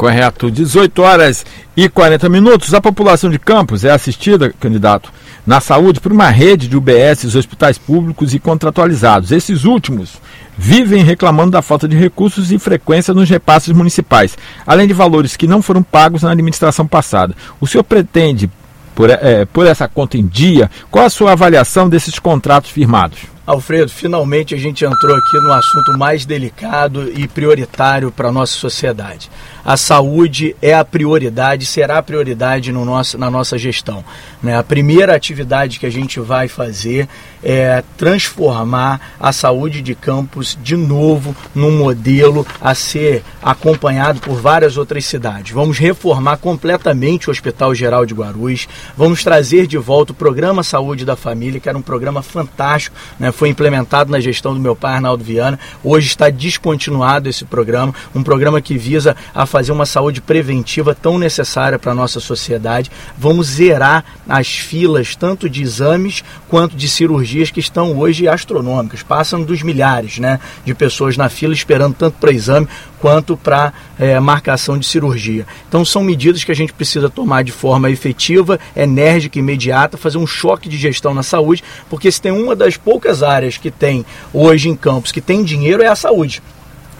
Correto. 0.00 0.50
18 0.50 1.02
horas 1.02 1.44
e 1.76 1.86
40 1.86 2.26
minutos. 2.30 2.72
A 2.72 2.80
população 2.80 3.28
de 3.28 3.38
Campos 3.38 3.84
é 3.84 3.90
assistida, 3.90 4.50
candidato, 4.58 5.12
na 5.46 5.60
saúde 5.60 6.00
por 6.00 6.10
uma 6.10 6.30
rede 6.30 6.68
de 6.68 6.74
UBSs, 6.74 7.36
hospitais 7.36 7.76
públicos 7.76 8.32
e 8.32 8.38
contratualizados. 8.38 9.30
Esses 9.30 9.64
últimos 9.64 10.12
vivem 10.56 11.04
reclamando 11.04 11.50
da 11.50 11.60
falta 11.60 11.86
de 11.86 11.98
recursos 11.98 12.50
e 12.50 12.58
frequência 12.58 13.12
nos 13.12 13.28
repasses 13.28 13.74
municipais, 13.74 14.38
além 14.66 14.88
de 14.88 14.94
valores 14.94 15.36
que 15.36 15.46
não 15.46 15.60
foram 15.60 15.82
pagos 15.82 16.22
na 16.22 16.30
administração 16.30 16.86
passada. 16.86 17.36
O 17.60 17.66
senhor 17.66 17.84
pretende, 17.84 18.50
por, 18.94 19.10
é, 19.10 19.44
por 19.44 19.66
essa 19.66 19.86
conta 19.86 20.16
em 20.16 20.26
dia, 20.26 20.70
qual 20.90 21.04
a 21.04 21.10
sua 21.10 21.32
avaliação 21.32 21.90
desses 21.90 22.18
contratos 22.18 22.70
firmados? 22.70 23.18
Alfredo, 23.46 23.90
finalmente 23.90 24.54
a 24.54 24.58
gente 24.58 24.84
entrou 24.84 25.16
aqui 25.16 25.38
no 25.40 25.52
assunto 25.52 25.98
mais 25.98 26.24
delicado 26.24 27.10
e 27.10 27.26
prioritário 27.26 28.12
para 28.12 28.28
a 28.28 28.32
nossa 28.32 28.52
sociedade 28.52 29.30
a 29.64 29.76
saúde 29.76 30.56
é 30.60 30.74
a 30.74 30.84
prioridade, 30.84 31.66
será 31.66 31.98
a 31.98 32.02
prioridade 32.02 32.72
no 32.72 32.84
nosso, 32.84 33.18
na 33.18 33.30
nossa 33.30 33.58
gestão. 33.58 34.04
Né? 34.42 34.56
A 34.56 34.62
primeira 34.62 35.14
atividade 35.14 35.78
que 35.78 35.86
a 35.86 35.90
gente 35.90 36.18
vai 36.20 36.48
fazer 36.48 37.08
é 37.42 37.82
transformar 37.96 39.00
a 39.18 39.32
saúde 39.32 39.80
de 39.80 39.94
campus 39.94 40.58
de 40.62 40.76
novo 40.76 41.34
num 41.54 41.70
modelo 41.70 42.46
a 42.60 42.74
ser 42.74 43.22
acompanhado 43.42 44.20
por 44.20 44.40
várias 44.40 44.76
outras 44.76 45.04
cidades. 45.04 45.52
Vamos 45.52 45.78
reformar 45.78 46.38
completamente 46.38 47.28
o 47.28 47.30
Hospital 47.30 47.74
Geral 47.74 48.04
de 48.04 48.14
Guarulhos, 48.14 48.68
vamos 48.96 49.22
trazer 49.22 49.66
de 49.66 49.78
volta 49.78 50.12
o 50.12 50.14
Programa 50.14 50.62
Saúde 50.62 51.04
da 51.04 51.16
Família, 51.16 51.60
que 51.60 51.68
era 51.68 51.78
um 51.78 51.82
programa 51.82 52.22
fantástico, 52.22 52.96
né? 53.18 53.29
Foi 53.32 53.48
implementado 53.48 54.10
na 54.10 54.20
gestão 54.20 54.54
do 54.54 54.60
meu 54.60 54.74
pai, 54.76 54.94
Arnaldo 54.94 55.24
Viana. 55.24 55.58
Hoje 55.82 56.08
está 56.08 56.30
descontinuado 56.30 57.28
esse 57.28 57.44
programa, 57.44 57.94
um 58.14 58.22
programa 58.22 58.60
que 58.60 58.76
visa 58.76 59.16
a 59.34 59.46
fazer 59.46 59.72
uma 59.72 59.86
saúde 59.86 60.20
preventiva 60.20 60.94
tão 60.94 61.18
necessária 61.18 61.78
para 61.78 61.92
a 61.92 61.94
nossa 61.94 62.20
sociedade. 62.20 62.90
Vamos 63.16 63.46
zerar 63.46 64.04
as 64.28 64.48
filas, 64.48 65.16
tanto 65.16 65.48
de 65.48 65.62
exames 65.62 66.22
quanto 66.48 66.76
de 66.76 66.88
cirurgias, 66.88 67.50
que 67.50 67.60
estão 67.60 67.98
hoje 67.98 68.28
astronômicas, 68.28 69.02
passam 69.02 69.42
dos 69.42 69.62
milhares 69.62 70.18
né, 70.18 70.38
de 70.64 70.74
pessoas 70.74 71.16
na 71.16 71.28
fila 71.28 71.52
esperando 71.52 71.94
tanto 71.94 72.18
para 72.18 72.32
exame 72.32 72.68
quanto 73.00 73.36
para 73.36 73.72
é, 73.98 74.20
marcação 74.20 74.78
de 74.78 74.86
cirurgia. 74.86 75.46
Então, 75.68 75.84
são 75.84 76.04
medidas 76.04 76.44
que 76.44 76.52
a 76.52 76.54
gente 76.54 76.72
precisa 76.72 77.08
tomar 77.08 77.42
de 77.42 77.52
forma 77.52 77.90
efetiva, 77.90 78.60
enérgica, 78.76 79.38
imediata, 79.38 79.96
fazer 79.96 80.18
um 80.18 80.26
choque 80.26 80.68
de 80.68 80.76
gestão 80.76 81.14
na 81.14 81.22
saúde, 81.22 81.64
porque 81.88 82.10
se 82.12 82.20
tem 82.20 82.30
uma 82.30 82.54
das 82.54 82.76
poucas 82.76 83.22
áreas 83.22 83.56
que 83.56 83.70
tem 83.70 84.04
hoje 84.32 84.68
em 84.68 84.76
campos 84.76 85.12
que 85.12 85.20
tem 85.20 85.42
dinheiro 85.42 85.82
é 85.82 85.88
a 85.88 85.96
saúde. 85.96 86.42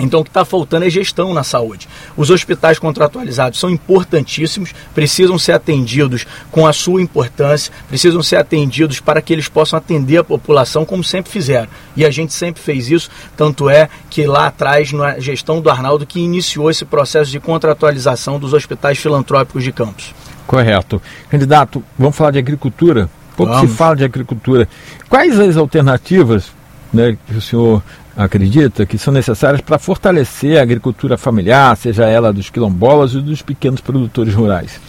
Então, 0.01 0.21
o 0.21 0.25
que 0.25 0.31
está 0.31 0.45
faltando 0.45 0.87
é 0.87 0.91
gestão 0.91 1.35
na 1.35 1.45
saúde. 1.45 1.89
Os 2.17 2.31
hospitais 2.31 2.79
contratualizados 2.79 3.59
são 3.59 3.69
importantíssimos, 3.71 4.75
precisam 4.95 5.39
ser 5.39 5.53
atendidos 5.53 6.27
com 6.51 6.67
a 6.67 6.73
sua 6.73 7.03
importância, 7.03 7.73
precisam 7.89 8.23
ser 8.23 8.37
atendidos 8.37 8.99
para 8.99 9.21
que 9.21 9.33
eles 9.33 9.49
possam 9.49 9.77
atender 9.77 10.19
a 10.19 10.25
população 10.25 10.85
como 10.85 11.05
sempre 11.05 11.31
fizeram. 11.31 11.69
E 11.95 12.05
a 12.05 12.11
gente 12.11 12.33
sempre 12.33 12.63
fez 12.63 12.91
isso, 12.91 13.11
tanto 13.37 13.69
é 13.69 13.89
que 14.09 14.27
lá 14.27 14.47
atrás, 14.47 14.93
na 14.93 15.19
gestão 15.19 15.61
do 15.61 15.71
Arnaldo, 15.71 16.07
que 16.07 16.21
iniciou 16.21 16.71
esse 16.71 16.85
processo 16.85 17.31
de 17.31 17.39
contratualização 17.39 18.39
dos 18.39 18.53
hospitais 18.53 18.99
filantrópicos 18.99 19.63
de 19.63 19.73
Campos. 19.73 20.15
Correto. 20.47 21.01
Candidato, 21.29 21.85
vamos 21.99 22.17
falar 22.17 22.33
de 22.33 22.39
agricultura? 22.39 23.09
Pouco 23.37 23.53
vamos. 23.53 23.71
se 23.71 23.77
fala 23.77 23.97
de 23.97 24.05
agricultura. 24.05 24.69
Quais 25.09 25.39
as 25.39 25.57
alternativas 25.57 26.53
né, 26.93 27.17
que 27.27 27.37
o 27.37 27.41
senhor 27.41 27.83
acredita 28.25 28.87
que 28.87 28.99
são 28.99 29.13
necessárias 29.13 29.61
para 29.61 29.79
fortalecer 29.79 30.59
a 30.59 30.63
agricultura 30.63 31.17
familiar, 31.17 31.77
seja 31.77 32.07
ela 32.07 32.33
dos 32.33 32.51
quilombolas 32.51 33.13
e 33.13 33.21
dos 33.21 33.43
pequenos 33.43 33.81
produtores 33.81 34.35
rurais? 34.35 34.81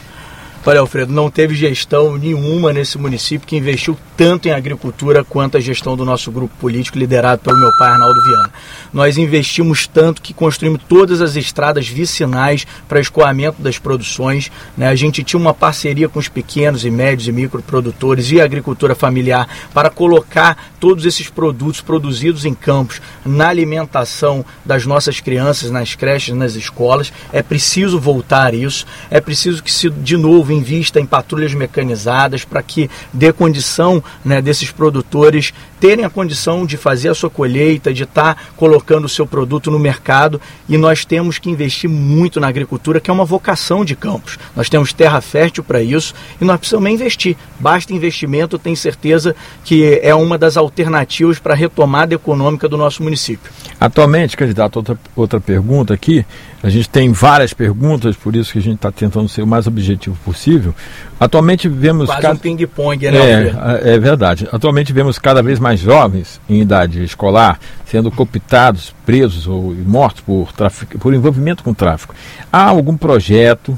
Olha, 0.63 0.79
Alfredo, 0.79 1.11
não 1.11 1.27
teve 1.31 1.55
gestão 1.55 2.15
nenhuma 2.19 2.71
nesse 2.71 2.95
município 2.95 3.47
que 3.47 3.57
investiu 3.57 3.97
tanto 4.15 4.47
em 4.47 4.51
agricultura 4.51 5.23
quanto 5.23 5.57
a 5.57 5.59
gestão 5.59 5.97
do 5.97 6.05
nosso 6.05 6.31
grupo 6.31 6.53
político 6.59 6.99
liderado 6.99 7.41
pelo 7.41 7.57
meu 7.57 7.75
pai 7.79 7.89
Arnaldo 7.89 8.23
Viana. 8.23 8.51
Nós 8.93 9.17
investimos 9.17 9.87
tanto 9.87 10.21
que 10.21 10.35
construímos 10.35 10.79
todas 10.87 11.19
as 11.19 11.35
estradas 11.35 11.87
vicinais 11.87 12.67
para 12.87 12.99
escoamento 12.99 13.59
das 13.59 13.79
produções. 13.79 14.51
Né? 14.77 14.87
A 14.87 14.93
gente 14.93 15.23
tinha 15.23 15.39
uma 15.39 15.51
parceria 15.51 16.07
com 16.07 16.19
os 16.19 16.27
pequenos 16.27 16.85
e 16.85 16.91
médios 16.91 17.27
e 17.27 17.31
microprodutores 17.31 18.31
e 18.31 18.39
a 18.39 18.43
agricultura 18.43 18.93
familiar 18.93 19.47
para 19.73 19.89
colocar 19.89 20.71
todos 20.79 21.05
esses 21.07 21.27
produtos 21.27 21.81
produzidos 21.81 22.45
em 22.45 22.53
campos 22.53 23.01
na 23.25 23.47
alimentação 23.47 24.45
das 24.63 24.85
nossas 24.85 25.19
crianças, 25.19 25.71
nas 25.71 25.95
creches, 25.95 26.35
nas 26.35 26.53
escolas. 26.53 27.11
É 27.33 27.41
preciso 27.41 27.99
voltar 27.99 28.53
isso. 28.53 28.85
É 29.09 29.19
preciso 29.19 29.63
que 29.63 29.71
se 29.71 29.89
de 29.89 30.17
novo 30.17 30.50
invista 30.51 30.99
em 30.99 31.05
patrulhas 31.05 31.53
mecanizadas 31.53 32.43
para 32.43 32.61
que 32.61 32.89
dê 33.11 33.31
condição 33.31 34.03
né, 34.23 34.41
desses 34.41 34.71
produtores 34.71 35.53
terem 35.79 36.05
a 36.05 36.09
condição 36.11 36.63
de 36.63 36.77
fazer 36.77 37.09
a 37.09 37.15
sua 37.15 37.29
colheita, 37.29 37.91
de 37.91 38.03
estar 38.03 38.35
tá 38.35 38.41
colocando 38.55 39.05
o 39.05 39.09
seu 39.09 39.25
produto 39.25 39.71
no 39.71 39.79
mercado 39.79 40.39
e 40.69 40.77
nós 40.77 41.03
temos 41.03 41.39
que 41.39 41.49
investir 41.49 41.89
muito 41.89 42.39
na 42.39 42.47
agricultura, 42.47 42.99
que 42.99 43.09
é 43.09 43.13
uma 43.13 43.25
vocação 43.25 43.83
de 43.83 43.95
campos. 43.95 44.37
Nós 44.55 44.69
temos 44.69 44.93
terra 44.93 45.19
fértil 45.21 45.63
para 45.63 45.81
isso 45.81 46.13
e 46.39 46.45
nós 46.45 46.59
precisamos 46.59 46.91
investir. 46.91 47.35
Basta 47.59 47.93
investimento, 47.93 48.59
tenho 48.59 48.77
certeza 48.77 49.35
que 49.63 49.99
é 50.03 50.13
uma 50.13 50.37
das 50.37 50.55
alternativas 50.55 51.39
para 51.39 51.53
a 51.53 51.57
retomada 51.57 52.13
econômica 52.13 52.69
do 52.69 52.77
nosso 52.77 53.01
município. 53.01 53.51
Atualmente, 53.79 54.37
candidato, 54.37 54.75
outra, 54.75 54.99
outra 55.15 55.39
pergunta 55.41 55.95
aqui, 55.95 56.23
a 56.63 56.69
gente 56.69 56.89
tem 56.89 57.11
várias 57.11 57.53
perguntas, 57.53 58.15
por 58.15 58.35
isso 58.35 58.51
que 58.53 58.59
a 58.59 58.61
gente 58.61 58.75
está 58.75 58.91
tentando 58.91 59.27
ser 59.27 59.41
o 59.41 59.47
mais 59.47 59.65
objetivo 59.65 60.15
possível. 60.23 60.75
Atualmente 61.19 61.67
vemos. 61.67 62.07
Quase 62.07 62.21
cada... 62.21 62.33
um 62.35 62.37
ping-pong, 62.37 63.11
né? 63.11 63.47
É, 63.83 63.93
é 63.93 63.99
verdade. 63.99 64.47
Atualmente 64.51 64.93
vemos 64.93 65.17
cada 65.17 65.41
vez 65.41 65.59
mais 65.59 65.79
jovens 65.79 66.39
em 66.47 66.61
idade 66.61 67.03
escolar 67.03 67.59
sendo 67.85 68.09
cooptados, 68.11 68.95
presos 69.05 69.47
ou 69.47 69.75
mortos 69.85 70.21
por, 70.21 70.53
trafic... 70.53 70.97
por 70.97 71.13
envolvimento 71.13 71.63
com 71.63 71.73
tráfico. 71.73 72.15
Há 72.51 72.63
algum 72.63 72.95
projeto 72.95 73.77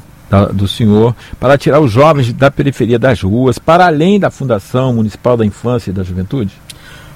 do 0.52 0.68
senhor 0.68 1.16
para 1.40 1.58
tirar 1.58 1.80
os 1.80 1.92
jovens 1.92 2.34
da 2.34 2.50
periferia 2.50 2.98
das 2.98 3.22
ruas, 3.22 3.60
para 3.60 3.86
além 3.86 4.20
da 4.20 4.32
Fundação 4.32 4.94
Municipal 4.94 5.38
da 5.38 5.46
Infância 5.46 5.92
e 5.92 5.94
da 5.94 6.04
Juventude? 6.04 6.54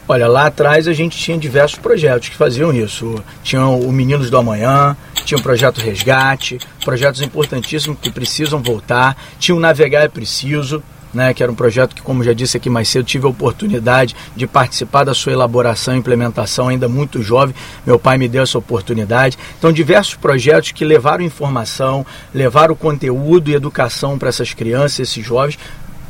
Olha, 0.10 0.26
lá 0.30 0.46
atrás 0.46 0.88
a 0.88 0.94
gente 0.94 1.18
tinha 1.18 1.38
diversos 1.38 1.78
projetos 1.78 2.30
que 2.30 2.36
faziam 2.36 2.72
isso. 2.72 3.22
Tinha 3.44 3.66
o 3.66 3.92
Meninos 3.92 4.30
do 4.30 4.38
Amanhã, 4.38 4.96
tinha 5.26 5.38
o 5.38 5.44
Projeto 5.44 5.82
Resgate, 5.82 6.60
projetos 6.86 7.22
importantíssimos 7.22 8.00
que 8.02 8.10
precisam 8.10 8.64
voltar. 8.64 9.18
Tinha 9.38 9.54
o 9.54 9.60
Navegar 9.60 10.04
é 10.04 10.08
Preciso, 10.08 10.82
né, 11.14 11.34
que 11.34 11.44
era 11.44 11.52
um 11.52 11.56
projeto 11.56 11.94
que, 11.94 12.02
como 12.02 12.24
já 12.24 12.32
disse 12.32 12.56
aqui 12.56 12.70
mais 12.70 12.88
cedo, 12.88 13.04
tive 13.04 13.26
a 13.26 13.30
oportunidade 13.30 14.16
de 14.34 14.48
participar 14.48 15.04
da 15.04 15.14
sua 15.14 15.34
elaboração 15.34 15.94
e 15.94 15.98
implementação, 15.98 16.70
ainda 16.70 16.88
muito 16.88 17.22
jovem. 17.22 17.54
Meu 17.86 18.00
pai 18.00 18.18
me 18.18 18.30
deu 18.30 18.44
essa 18.44 18.58
oportunidade. 18.58 19.38
Então, 19.60 19.74
diversos 19.74 20.16
projetos 20.16 20.72
que 20.72 20.86
levaram 20.86 21.22
informação, 21.22 22.06
levaram 22.34 22.76
conteúdo 22.76 23.50
e 23.50 23.56
educação 23.56 24.18
para 24.18 24.30
essas 24.30 24.54
crianças, 24.54 25.02
esses 25.02 25.26
jovens. 25.26 25.60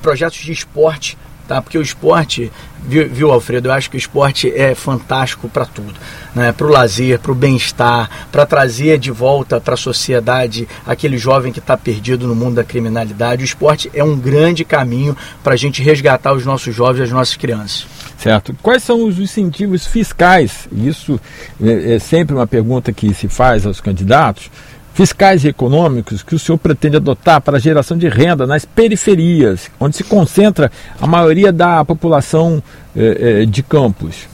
Projetos 0.03 0.37
de 0.37 0.51
esporte 0.51 1.17
tá? 1.47 1.61
Porque 1.61 1.77
o 1.77 1.81
esporte, 1.81 2.51
viu, 2.83 3.07
viu, 3.09 3.31
Alfredo? 3.31 3.69
Eu 3.69 3.73
acho 3.73 3.89
que 3.89 3.95
o 3.95 3.99
esporte 3.99 4.51
é 4.53 4.75
fantástico 4.75 5.47
para 5.47 5.65
tudo, 5.65 5.93
né? 6.35 6.51
Para 6.51 6.67
o 6.67 6.69
lazer, 6.69 7.19
para 7.19 7.31
o 7.31 7.35
bem-estar, 7.35 8.09
para 8.31 8.45
trazer 8.45 8.97
de 8.99 9.11
volta 9.11 9.59
para 9.59 9.75
a 9.75 9.77
sociedade 9.77 10.67
aquele 10.85 11.17
jovem 11.17 11.51
que 11.51 11.59
está 11.59 11.77
perdido 11.77 12.27
no 12.27 12.35
mundo 12.35 12.55
da 12.55 12.63
criminalidade. 12.63 13.43
O 13.43 13.45
esporte 13.45 13.89
é 13.93 14.03
um 14.03 14.17
grande 14.17 14.65
caminho 14.65 15.15
para 15.43 15.53
a 15.53 15.57
gente 15.57 15.81
resgatar 15.81 16.33
os 16.33 16.45
nossos 16.45 16.75
jovens 16.75 17.03
as 17.03 17.11
nossas 17.11 17.35
crianças. 17.35 17.87
Certo. 18.17 18.55
Quais 18.61 18.83
são 18.83 19.05
os 19.05 19.19
incentivos 19.19 19.85
fiscais? 19.85 20.67
Isso 20.71 21.19
é, 21.61 21.95
é 21.95 21.99
sempre 21.99 22.35
uma 22.35 22.47
pergunta 22.47 22.91
que 22.91 23.13
se 23.13 23.27
faz 23.27 23.65
aos 23.65 23.79
candidatos 23.79 24.49
fiscais 24.97 25.43
e 25.43 25.49
econômicos 25.49 26.23
que 26.23 26.33
o 26.33 26.39
senhor 26.39 26.57
pretende 26.57 26.97
adotar 26.97 27.39
para 27.39 27.57
a 27.57 27.59
geração 27.59 27.95
de 27.95 28.09
renda 28.09 28.47
nas 28.47 28.65
periferias, 28.65 29.69
onde 29.79 29.95
se 29.95 30.03
concentra 30.03 30.71
a 30.99 31.05
maioria 31.05 31.51
da 31.51 31.85
população 31.85 32.63
eh, 32.95 33.41
eh, 33.43 33.45
de 33.45 33.61
Campos? 33.61 34.27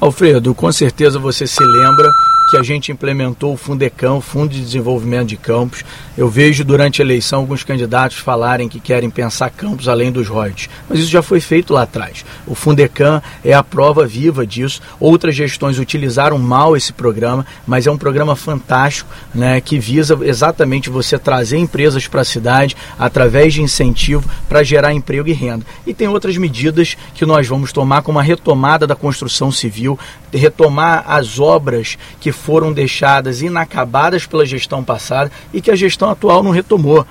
Alfredo, 0.00 0.54
com 0.54 0.72
certeza 0.72 1.18
você 1.18 1.46
se 1.46 1.62
lembra 1.62 2.10
que 2.50 2.56
a 2.56 2.62
gente 2.64 2.90
implementou 2.90 3.54
o 3.54 3.56
Fundecam, 3.56 4.20
Fundo 4.20 4.52
de 4.52 4.60
Desenvolvimento 4.60 5.28
de 5.28 5.36
Campos. 5.36 5.84
Eu 6.18 6.28
vejo 6.28 6.64
durante 6.64 7.00
a 7.00 7.04
eleição 7.04 7.38
alguns 7.38 7.62
candidatos 7.62 8.18
falarem 8.18 8.68
que 8.68 8.80
querem 8.80 9.08
pensar 9.08 9.50
campos 9.50 9.86
além 9.86 10.10
dos 10.10 10.26
royalties, 10.26 10.68
mas 10.88 10.98
isso 10.98 11.08
já 11.08 11.22
foi 11.22 11.40
feito 11.40 11.72
lá 11.72 11.82
atrás. 11.82 12.24
O 12.48 12.56
Fundecam 12.56 13.22
é 13.44 13.54
a 13.54 13.62
prova 13.62 14.04
viva 14.04 14.44
disso. 14.44 14.82
Outras 14.98 15.36
gestões 15.36 15.78
utilizaram 15.78 16.38
mal 16.38 16.76
esse 16.76 16.92
programa, 16.92 17.46
mas 17.64 17.86
é 17.86 17.90
um 17.90 17.96
programa 17.96 18.34
fantástico, 18.34 19.08
né, 19.32 19.60
que 19.60 19.78
visa 19.78 20.18
exatamente 20.22 20.90
você 20.90 21.16
trazer 21.16 21.56
empresas 21.56 22.08
para 22.08 22.22
a 22.22 22.24
cidade 22.24 22.76
através 22.98 23.54
de 23.54 23.62
incentivo 23.62 24.28
para 24.48 24.64
gerar 24.64 24.92
emprego 24.92 25.28
e 25.28 25.32
renda. 25.32 25.64
E 25.86 25.94
tem 25.94 26.08
outras 26.08 26.36
medidas 26.36 26.96
que 27.14 27.24
nós 27.24 27.46
vamos 27.46 27.72
tomar, 27.72 28.02
como 28.02 28.18
a 28.18 28.22
retomada 28.22 28.88
da 28.88 28.96
construção 28.96 29.52
civil, 29.52 29.96
retomar 30.32 31.04
as 31.06 31.38
obras 31.38 31.96
que 32.20 32.32
foram 32.40 32.72
deixadas 32.72 33.42
inacabadas 33.42 34.26
pela 34.26 34.46
gestão 34.46 34.82
passada 34.82 35.30
e 35.52 35.60
que 35.60 35.70
a 35.70 35.76
gestão 35.76 36.10
atual 36.10 36.42
não 36.42 36.50
retomou 36.50 37.06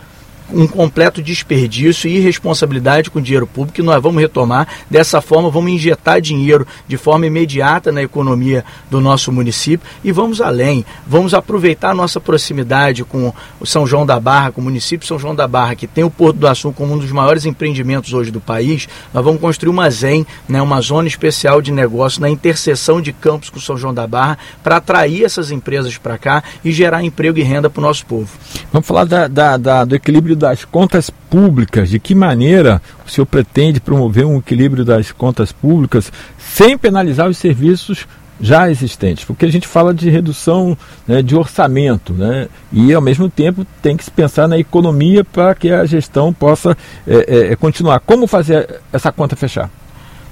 um 0.53 0.67
completo 0.67 1.21
desperdício 1.21 2.09
e 2.09 2.17
irresponsabilidade 2.17 3.09
com 3.09 3.21
dinheiro 3.21 3.47
público 3.47 3.75
que 3.75 3.81
nós 3.81 4.01
vamos 4.01 4.21
retomar. 4.21 4.67
Dessa 4.89 5.21
forma, 5.21 5.49
vamos 5.49 5.71
injetar 5.71 6.21
dinheiro 6.21 6.65
de 6.87 6.97
forma 6.97 7.25
imediata 7.25 7.91
na 7.91 8.01
economia 8.01 8.63
do 8.89 8.99
nosso 8.99 9.31
município 9.31 9.87
e 10.03 10.11
vamos 10.11 10.41
além. 10.41 10.85
Vamos 11.05 11.33
aproveitar 11.33 11.93
nossa 11.93 12.19
proximidade 12.19 13.03
com 13.03 13.33
o 13.59 13.65
São 13.65 13.85
João 13.85 14.05
da 14.05 14.19
Barra, 14.19 14.51
com 14.51 14.61
o 14.61 14.63
município 14.63 15.07
São 15.07 15.19
João 15.19 15.35
da 15.35 15.47
Barra, 15.47 15.75
que 15.75 15.87
tem 15.87 16.03
o 16.03 16.09
Porto 16.09 16.37
do 16.37 16.47
Açu 16.47 16.71
como 16.71 16.93
um 16.93 16.97
dos 16.97 17.11
maiores 17.11 17.45
empreendimentos 17.45 18.13
hoje 18.13 18.31
do 18.31 18.39
país. 18.39 18.87
Nós 19.13 19.23
vamos 19.23 19.41
construir 19.41 19.69
uma 19.69 19.89
ZEM, 19.89 20.25
né, 20.47 20.61
uma 20.61 20.81
zona 20.81 21.07
especial 21.07 21.61
de 21.61 21.71
negócio 21.71 22.21
na 22.21 22.29
interseção 22.29 23.01
de 23.01 23.13
campos 23.13 23.49
com 23.49 23.59
São 23.59 23.77
João 23.77 23.93
da 23.93 24.07
Barra, 24.07 24.37
para 24.63 24.77
atrair 24.77 25.23
essas 25.23 25.51
empresas 25.51 25.97
para 25.97 26.17
cá 26.17 26.43
e 26.63 26.71
gerar 26.71 27.03
emprego 27.03 27.37
e 27.37 27.43
renda 27.43 27.69
para 27.69 27.79
o 27.79 27.83
nosso 27.83 28.05
povo. 28.05 28.29
Vamos 28.71 28.87
falar 28.87 29.05
da, 29.05 29.27
da, 29.27 29.57
da, 29.57 29.85
do 29.85 29.95
equilíbrio 29.95 30.35
das 30.39 30.65
contas 30.65 31.09
públicas, 31.09 31.89
de 31.89 31.99
que 31.99 32.15
maneira 32.15 32.81
o 33.05 33.09
senhor 33.09 33.25
pretende 33.25 33.79
promover 33.79 34.25
um 34.25 34.39
equilíbrio 34.39 34.83
das 34.83 35.11
contas 35.11 35.51
públicas 35.51 36.11
sem 36.37 36.77
penalizar 36.77 37.29
os 37.29 37.37
serviços 37.37 38.07
já 38.41 38.71
existentes, 38.71 39.25
porque 39.25 39.45
a 39.45 39.51
gente 39.51 39.67
fala 39.67 39.93
de 39.93 40.09
redução 40.09 40.77
né, 41.05 41.21
de 41.21 41.35
orçamento, 41.35 42.13
né, 42.13 42.47
e 42.71 42.93
ao 42.93 43.01
mesmo 43.01 43.29
tempo 43.29 43.65
tem 43.81 43.97
que 43.97 44.05
se 44.05 44.11
pensar 44.11 44.47
na 44.47 44.57
economia 44.57 45.25
para 45.25 45.53
que 45.53 45.69
a 45.69 45.85
gestão 45.85 46.33
possa 46.33 46.77
é, 47.05 47.51
é, 47.51 47.55
continuar. 47.57 47.99
Como 47.99 48.27
fazer 48.27 48.79
essa 48.93 49.11
conta 49.11 49.35
fechar? 49.35 49.69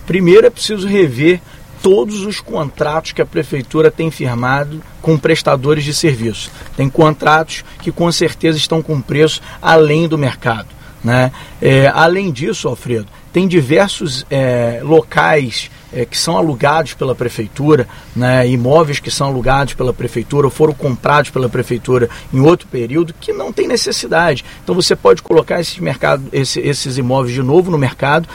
Primeiro 0.05 0.47
é 0.47 0.49
preciso 0.49 0.87
rever 0.87 1.41
todos 1.81 2.25
os 2.25 2.39
contratos 2.39 3.11
que 3.11 3.21
a 3.21 3.25
prefeitura 3.25 3.89
tem 3.89 4.11
firmado 4.11 4.81
com 5.01 5.17
prestadores 5.17 5.83
de 5.83 5.93
serviço. 5.93 6.51
Tem 6.75 6.89
contratos 6.89 7.63
que 7.81 7.91
com 7.91 8.11
certeza 8.11 8.57
estão 8.57 8.81
com 8.81 9.01
preço 9.01 9.41
além 9.61 10.07
do 10.07 10.17
mercado. 10.17 10.67
Né? 11.03 11.31
É, 11.61 11.87
além 11.93 12.31
disso, 12.31 12.67
Alfredo, 12.67 13.07
tem 13.31 13.47
diversos 13.47 14.25
é, 14.29 14.81
locais 14.83 15.69
é, 15.93 16.05
que 16.05 16.17
são 16.17 16.37
alugados 16.37 16.93
pela 16.93 17.15
prefeitura, 17.15 17.87
né, 18.15 18.47
imóveis 18.47 18.99
que 18.99 19.11
são 19.11 19.27
alugados 19.27 19.73
pela 19.73 19.93
prefeitura 19.93 20.47
ou 20.47 20.51
foram 20.51 20.73
comprados 20.73 21.29
pela 21.29 21.47
prefeitura 21.47 22.09
em 22.33 22.39
outro 22.39 22.67
período 22.67 23.13
que 23.19 23.31
não 23.31 23.53
tem 23.53 23.67
necessidade. 23.67 24.43
Então 24.63 24.75
você 24.75 24.95
pode 24.95 25.21
colocar 25.21 25.59
esses, 25.59 25.77
mercado, 25.77 26.23
esse, 26.33 26.59
esses 26.59 26.97
imóveis 26.97 27.33
de 27.33 27.43
novo 27.43 27.71
no 27.71 27.77
mercado 27.77 28.27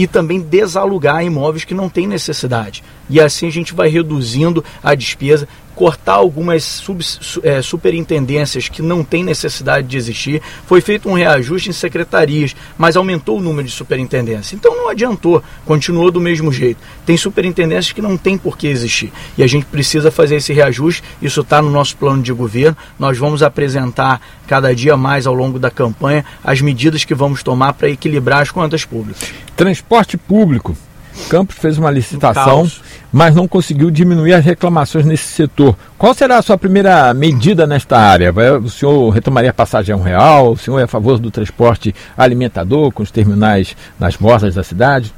e 0.00 0.06
também 0.06 0.40
desalugar 0.40 1.22
imóveis 1.22 1.62
que 1.62 1.74
não 1.74 1.86
têm 1.86 2.06
necessidade. 2.06 2.82
E 3.10 3.20
assim 3.20 3.46
a 3.46 3.50
gente 3.50 3.74
vai 3.74 3.90
reduzindo 3.90 4.64
a 4.82 4.94
despesa, 4.94 5.46
cortar 5.80 6.12
algumas 6.12 6.62
sub, 6.62 7.02
é, 7.42 7.62
superintendências 7.62 8.68
que 8.68 8.82
não 8.82 9.02
têm 9.02 9.24
necessidade 9.24 9.86
de 9.86 9.96
existir. 9.96 10.42
Foi 10.66 10.82
feito 10.82 11.08
um 11.08 11.14
reajuste 11.14 11.70
em 11.70 11.72
secretarias, 11.72 12.54
mas 12.76 12.98
aumentou 12.98 13.38
o 13.38 13.40
número 13.40 13.66
de 13.66 13.72
superintendências. 13.72 14.52
Então 14.52 14.76
não 14.76 14.90
adiantou, 14.90 15.42
continuou 15.64 16.10
do 16.10 16.20
mesmo 16.20 16.52
jeito. 16.52 16.78
Tem 17.06 17.16
superintendências 17.16 17.92
que 17.92 18.02
não 18.02 18.18
têm 18.18 18.36
por 18.36 18.58
que 18.58 18.66
existir. 18.66 19.10
E 19.38 19.42
a 19.42 19.46
gente 19.46 19.64
precisa 19.64 20.10
fazer 20.10 20.36
esse 20.36 20.52
reajuste, 20.52 21.02
isso 21.22 21.40
está 21.40 21.62
no 21.62 21.70
nosso 21.70 21.96
plano 21.96 22.22
de 22.22 22.30
governo. 22.30 22.76
Nós 22.98 23.16
vamos 23.16 23.42
apresentar 23.42 24.20
cada 24.46 24.74
dia 24.74 24.98
mais 24.98 25.26
ao 25.26 25.32
longo 25.32 25.58
da 25.58 25.70
campanha 25.70 26.26
as 26.44 26.60
medidas 26.60 27.06
que 27.06 27.14
vamos 27.14 27.42
tomar 27.42 27.72
para 27.72 27.88
equilibrar 27.88 28.42
as 28.42 28.50
contas 28.50 28.84
públicas. 28.84 29.32
Transporte 29.56 30.18
público. 30.18 30.76
Campos 31.28 31.56
fez 31.56 31.78
uma 31.78 31.90
licitação, 31.90 32.70
mas 33.12 33.34
não 33.34 33.48
conseguiu 33.48 33.90
diminuir 33.90 34.34
as 34.34 34.44
reclamações 34.44 35.04
nesse 35.04 35.26
setor. 35.26 35.76
Qual 35.98 36.14
será 36.14 36.38
a 36.38 36.42
sua 36.42 36.56
primeira 36.56 37.12
medida 37.12 37.66
nesta 37.66 37.98
área? 37.98 38.32
O 38.62 38.68
senhor 38.68 39.10
retomaria 39.10 39.50
a 39.50 39.54
passagem 39.54 39.94
a 39.94 39.96
um 39.98 40.02
real? 40.02 40.52
O 40.52 40.56
senhor 40.56 40.78
é 40.78 40.84
a 40.84 40.88
favor 40.88 41.18
do 41.18 41.30
transporte 41.30 41.94
alimentador 42.16 42.92
com 42.92 43.02
os 43.02 43.10
terminais 43.10 43.76
nas 43.98 44.16
bordas 44.16 44.54
da 44.54 44.62
cidade? 44.62 45.12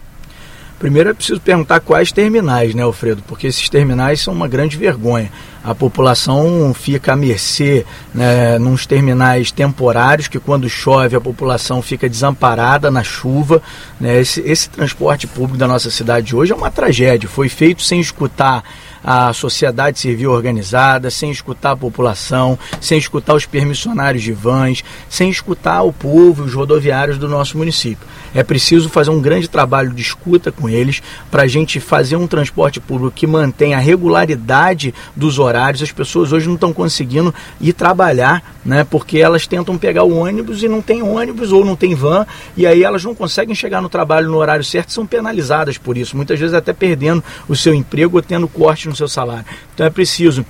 Primeiro 0.82 1.10
é 1.10 1.14
preciso 1.14 1.40
perguntar 1.40 1.78
quais 1.78 2.10
terminais, 2.10 2.74
né, 2.74 2.82
Alfredo? 2.82 3.22
Porque 3.28 3.46
esses 3.46 3.68
terminais 3.68 4.20
são 4.20 4.34
uma 4.34 4.48
grande 4.48 4.76
vergonha. 4.76 5.30
A 5.62 5.72
população 5.72 6.74
fica 6.74 7.12
à 7.12 7.16
mercê 7.16 7.86
né, 8.12 8.58
nos 8.58 8.84
terminais 8.84 9.52
temporários, 9.52 10.26
que 10.26 10.40
quando 10.40 10.68
chove 10.68 11.14
a 11.14 11.20
população 11.20 11.80
fica 11.80 12.08
desamparada 12.08 12.90
na 12.90 13.04
chuva. 13.04 13.62
Né? 14.00 14.18
Esse, 14.18 14.40
esse 14.40 14.68
transporte 14.68 15.28
público 15.28 15.56
da 15.56 15.68
nossa 15.68 15.88
cidade 15.88 16.34
hoje 16.34 16.52
é 16.52 16.56
uma 16.56 16.68
tragédia. 16.68 17.28
Foi 17.28 17.48
feito 17.48 17.80
sem 17.80 18.00
escutar 18.00 18.64
a 19.04 19.32
sociedade 19.32 19.98
civil 19.98 20.32
organizada, 20.32 21.10
sem 21.10 21.30
escutar 21.30 21.72
a 21.72 21.76
população, 21.76 22.58
sem 22.80 22.98
escutar 22.98 23.34
os 23.34 23.46
permissionários 23.46 24.22
de 24.22 24.32
vans, 24.32 24.84
sem 25.08 25.30
escutar 25.30 25.82
o 25.82 25.92
povo 25.92 26.42
e 26.42 26.46
os 26.46 26.54
rodoviários 26.54 27.18
do 27.18 27.28
nosso 27.28 27.58
município. 27.58 28.06
É 28.34 28.42
preciso 28.42 28.88
fazer 28.88 29.10
um 29.10 29.20
grande 29.20 29.48
trabalho 29.48 29.92
de 29.92 30.00
escuta 30.00 30.50
com 30.50 30.68
eles 30.68 31.02
para 31.30 31.42
a 31.42 31.46
gente 31.46 31.80
fazer 31.80 32.16
um 32.16 32.26
transporte 32.26 32.80
público 32.80 33.14
que 33.14 33.26
mantenha 33.26 33.76
a 33.76 33.80
regularidade 33.80 34.94
dos 35.14 35.38
horários. 35.38 35.82
As 35.82 35.92
pessoas 35.92 36.32
hoje 36.32 36.46
não 36.46 36.54
estão 36.54 36.72
conseguindo 36.72 37.34
ir 37.60 37.72
trabalhar, 37.72 38.42
né, 38.64 38.84
porque 38.88 39.18
elas 39.18 39.46
tentam 39.46 39.76
pegar 39.76 40.04
o 40.04 40.16
ônibus 40.16 40.62
e 40.62 40.68
não 40.68 40.80
tem 40.80 41.02
ônibus 41.02 41.52
ou 41.52 41.64
não 41.64 41.76
tem 41.76 41.94
van, 41.94 42.26
e 42.56 42.66
aí 42.66 42.82
elas 42.82 43.04
não 43.04 43.14
conseguem 43.14 43.54
chegar 43.54 43.80
no 43.80 43.88
trabalho 43.88 44.28
no 44.28 44.36
horário 44.36 44.64
certo 44.64 44.92
são 44.92 45.06
penalizadas 45.06 45.78
por 45.78 45.96
isso, 45.96 46.16
muitas 46.16 46.38
vezes 46.38 46.54
até 46.54 46.72
perdendo 46.72 47.22
o 47.48 47.56
seu 47.56 47.74
emprego 47.74 48.16
ou 48.16 48.22
tendo 48.22 48.46
corte 48.48 48.88
no 48.88 48.96
seu 48.96 49.08
salário. 49.08 49.44
Então 49.74 49.86
é 49.86 49.90
preciso 49.90 50.44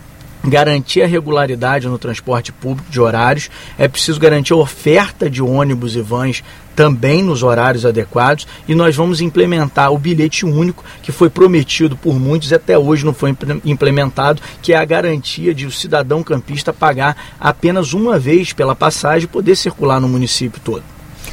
garantir 0.44 1.02
a 1.02 1.06
regularidade 1.06 1.88
no 1.88 1.98
transporte 1.98 2.52
público 2.52 2.90
de 2.90 3.00
horários, 3.00 3.50
é 3.78 3.86
preciso 3.86 4.18
garantir 4.18 4.52
a 4.52 4.56
oferta 4.56 5.30
de 5.30 5.42
ônibus 5.42 5.94
e 5.94 6.00
vans 6.00 6.42
também 6.74 7.22
nos 7.22 7.42
horários 7.42 7.84
adequados 7.84 8.46
e 8.66 8.74
nós 8.74 8.96
vamos 8.96 9.20
implementar 9.20 9.92
o 9.92 9.98
bilhete 9.98 10.46
único 10.46 10.82
que 11.02 11.12
foi 11.12 11.28
prometido 11.28 11.96
por 11.96 12.18
muitos 12.18 12.50
e 12.50 12.54
até 12.54 12.78
hoje 12.78 13.04
não 13.04 13.12
foi 13.12 13.36
implementado, 13.64 14.40
que 14.62 14.72
é 14.72 14.76
a 14.76 14.84
garantia 14.84 15.54
de 15.54 15.66
o 15.66 15.70
cidadão 15.70 16.22
campista 16.22 16.72
pagar 16.72 17.16
apenas 17.38 17.92
uma 17.92 18.18
vez 18.18 18.52
pela 18.52 18.74
passagem 18.74 19.24
e 19.24 19.28
poder 19.28 19.54
circular 19.54 20.00
no 20.00 20.08
município 20.08 20.60
todo. 20.64 20.82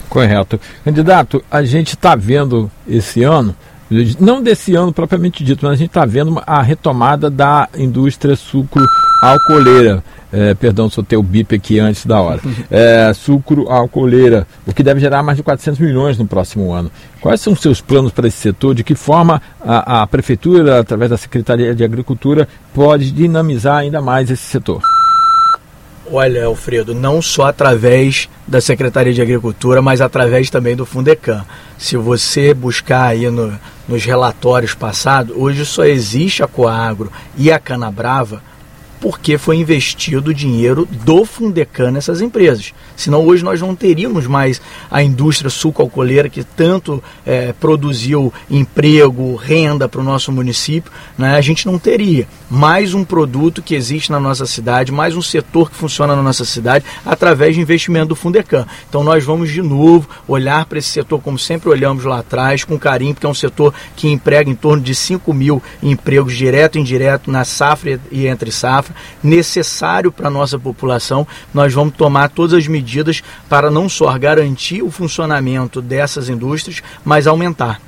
Correto. 0.09 0.59
Candidato, 0.83 1.43
a 1.49 1.63
gente 1.63 1.89
está 1.89 2.15
vendo 2.15 2.69
esse 2.87 3.23
ano 3.23 3.55
não 4.19 4.41
desse 4.41 4.75
ano 4.75 4.93
propriamente 4.93 5.43
dito, 5.43 5.65
mas 5.65 5.73
a 5.73 5.77
gente 5.77 5.89
está 5.89 6.05
vendo 6.05 6.41
a 6.45 6.61
retomada 6.61 7.29
da 7.29 7.67
indústria 7.75 8.35
sucro-alcooleira. 8.35 10.03
É, 10.31 10.53
perdão, 10.53 10.87
soltei 10.91 11.17
o 11.17 11.23
bip 11.23 11.55
aqui 11.55 11.79
antes 11.79 12.05
da 12.05 12.21
hora. 12.21 12.39
É, 12.69 13.11
sucro-alcooleira, 13.13 14.45
o 14.67 14.73
que 14.73 14.83
deve 14.83 14.99
gerar 14.99 15.23
mais 15.23 15.37
de 15.37 15.43
400 15.43 15.79
milhões 15.79 16.17
no 16.19 16.27
próximo 16.27 16.71
ano. 16.71 16.91
Quais 17.19 17.41
são 17.41 17.53
os 17.53 17.59
seus 17.59 17.81
planos 17.81 18.11
para 18.11 18.27
esse 18.27 18.37
setor? 18.37 18.75
De 18.75 18.83
que 18.83 18.93
forma 18.93 19.41
a, 19.59 20.03
a 20.03 20.07
Prefeitura, 20.07 20.79
através 20.79 21.09
da 21.09 21.17
Secretaria 21.17 21.73
de 21.73 21.83
Agricultura, 21.83 22.47
pode 22.73 23.11
dinamizar 23.11 23.77
ainda 23.77 24.01
mais 24.01 24.29
esse 24.29 24.43
setor? 24.43 24.83
Olha, 26.11 26.45
Alfredo, 26.45 26.95
não 26.95 27.21
só 27.21 27.45
através 27.45 28.27
da 28.47 28.59
Secretaria 28.59 29.13
de 29.13 29.21
Agricultura, 29.21 29.79
mas 29.81 30.01
através 30.01 30.49
também 30.49 30.75
do 30.75 30.85
Fundecam. 30.85 31.45
Se 31.77 31.95
você 31.95 32.51
buscar 32.51 33.03
aí 33.03 33.29
no, 33.29 33.53
nos 33.87 34.03
relatórios 34.03 34.73
passados, 34.73 35.35
hoje 35.37 35.63
só 35.65 35.85
existe 35.85 36.41
a 36.41 36.47
Coagro 36.47 37.11
e 37.37 37.51
a 37.51 37.59
Canabrava 37.59 38.41
porque 38.99 39.37
foi 39.37 39.57
investido 39.57 40.31
o 40.31 40.33
dinheiro 40.33 40.85
do 40.85 41.25
Fundecan 41.25 41.91
nessas 41.91 42.21
empresas. 42.21 42.73
Senão 42.95 43.25
hoje 43.25 43.43
nós 43.43 43.61
não 43.61 43.75
teríamos 43.75 44.27
mais 44.27 44.61
a 44.91 45.01
indústria 45.01 45.49
sucalcoleira 45.49 46.29
que 46.29 46.43
tanto 46.43 47.01
é, 47.25 47.53
produziu 47.53 48.33
emprego, 48.49 49.35
renda 49.35 49.87
para 49.87 50.01
o 50.01 50.03
nosso 50.03 50.31
município, 50.31 50.91
né? 51.17 51.35
a 51.35 51.41
gente 51.41 51.65
não 51.65 51.79
teria 51.79 52.27
mais 52.49 52.93
um 52.93 53.05
produto 53.05 53.61
que 53.61 53.75
existe 53.75 54.11
na 54.11 54.19
nossa 54.19 54.45
cidade, 54.45 54.91
mais 54.91 55.15
um 55.15 55.21
setor 55.21 55.69
que 55.69 55.77
funciona 55.77 56.15
na 56.15 56.21
nossa 56.21 56.43
cidade 56.43 56.85
através 57.05 57.55
de 57.55 57.61
investimento 57.61 58.09
do 58.09 58.15
Fundecan. 58.15 58.65
Então 58.89 59.03
nós 59.03 59.23
vamos 59.23 59.51
de 59.51 59.61
novo 59.61 60.09
olhar 60.27 60.65
para 60.65 60.79
esse 60.79 60.89
setor 60.89 61.21
como 61.21 61.39
sempre 61.39 61.69
olhamos 61.69 62.03
lá 62.03 62.19
atrás, 62.19 62.63
com 62.63 62.77
carinho, 62.77 63.13
porque 63.13 63.25
é 63.25 63.29
um 63.29 63.33
setor 63.33 63.73
que 63.95 64.09
emprega 64.09 64.49
em 64.49 64.55
torno 64.55 64.81
de 64.81 64.93
5 64.93 65.33
mil 65.33 65.61
empregos 65.81 66.35
direto 66.35 66.77
e 66.77 66.81
indireto 66.81 67.31
na 67.31 67.45
safra 67.45 67.99
e 68.11 68.27
entre 68.27 68.51
safra, 68.51 68.88
necessário 69.23 70.11
para 70.11 70.27
a 70.27 70.31
nossa 70.31 70.59
população. 70.59 71.27
Nós 71.53 71.73
vamos 71.73 71.95
tomar 71.95 72.29
todas 72.29 72.53
as 72.53 72.67
medidas 72.67 73.21
para 73.47 73.71
não 73.71 73.89
só 73.89 74.17
garantir 74.17 74.81
o 74.81 74.91
funcionamento 74.91 75.81
dessas 75.81 76.29
indústrias, 76.29 76.81
mas 77.03 77.27
aumentar. 77.27 77.79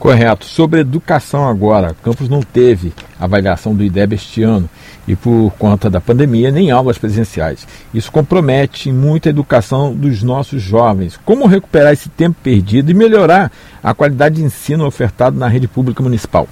Correto. 0.00 0.46
Sobre 0.46 0.80
educação 0.80 1.46
agora, 1.46 1.94
Campos 2.02 2.26
não 2.26 2.40
teve 2.40 2.90
avaliação 3.18 3.74
do 3.74 3.84
IDEB 3.84 4.14
este 4.14 4.42
ano 4.42 4.66
e 5.06 5.14
por 5.14 5.52
conta 5.58 5.90
da 5.90 6.00
pandemia 6.00 6.50
nem 6.50 6.70
aulas 6.70 6.96
presenciais. 6.96 7.68
Isso 7.92 8.10
compromete 8.10 8.90
muito 8.90 9.28
a 9.28 9.30
educação 9.30 9.94
dos 9.94 10.22
nossos 10.22 10.62
jovens. 10.62 11.20
Como 11.22 11.46
recuperar 11.46 11.92
esse 11.92 12.08
tempo 12.08 12.38
perdido 12.42 12.90
e 12.90 12.94
melhorar 12.94 13.52
a 13.82 13.92
qualidade 13.92 14.36
de 14.36 14.42
ensino 14.42 14.86
ofertado 14.86 15.38
na 15.38 15.48
rede 15.48 15.68
pública 15.68 16.02
municipal? 16.02 16.48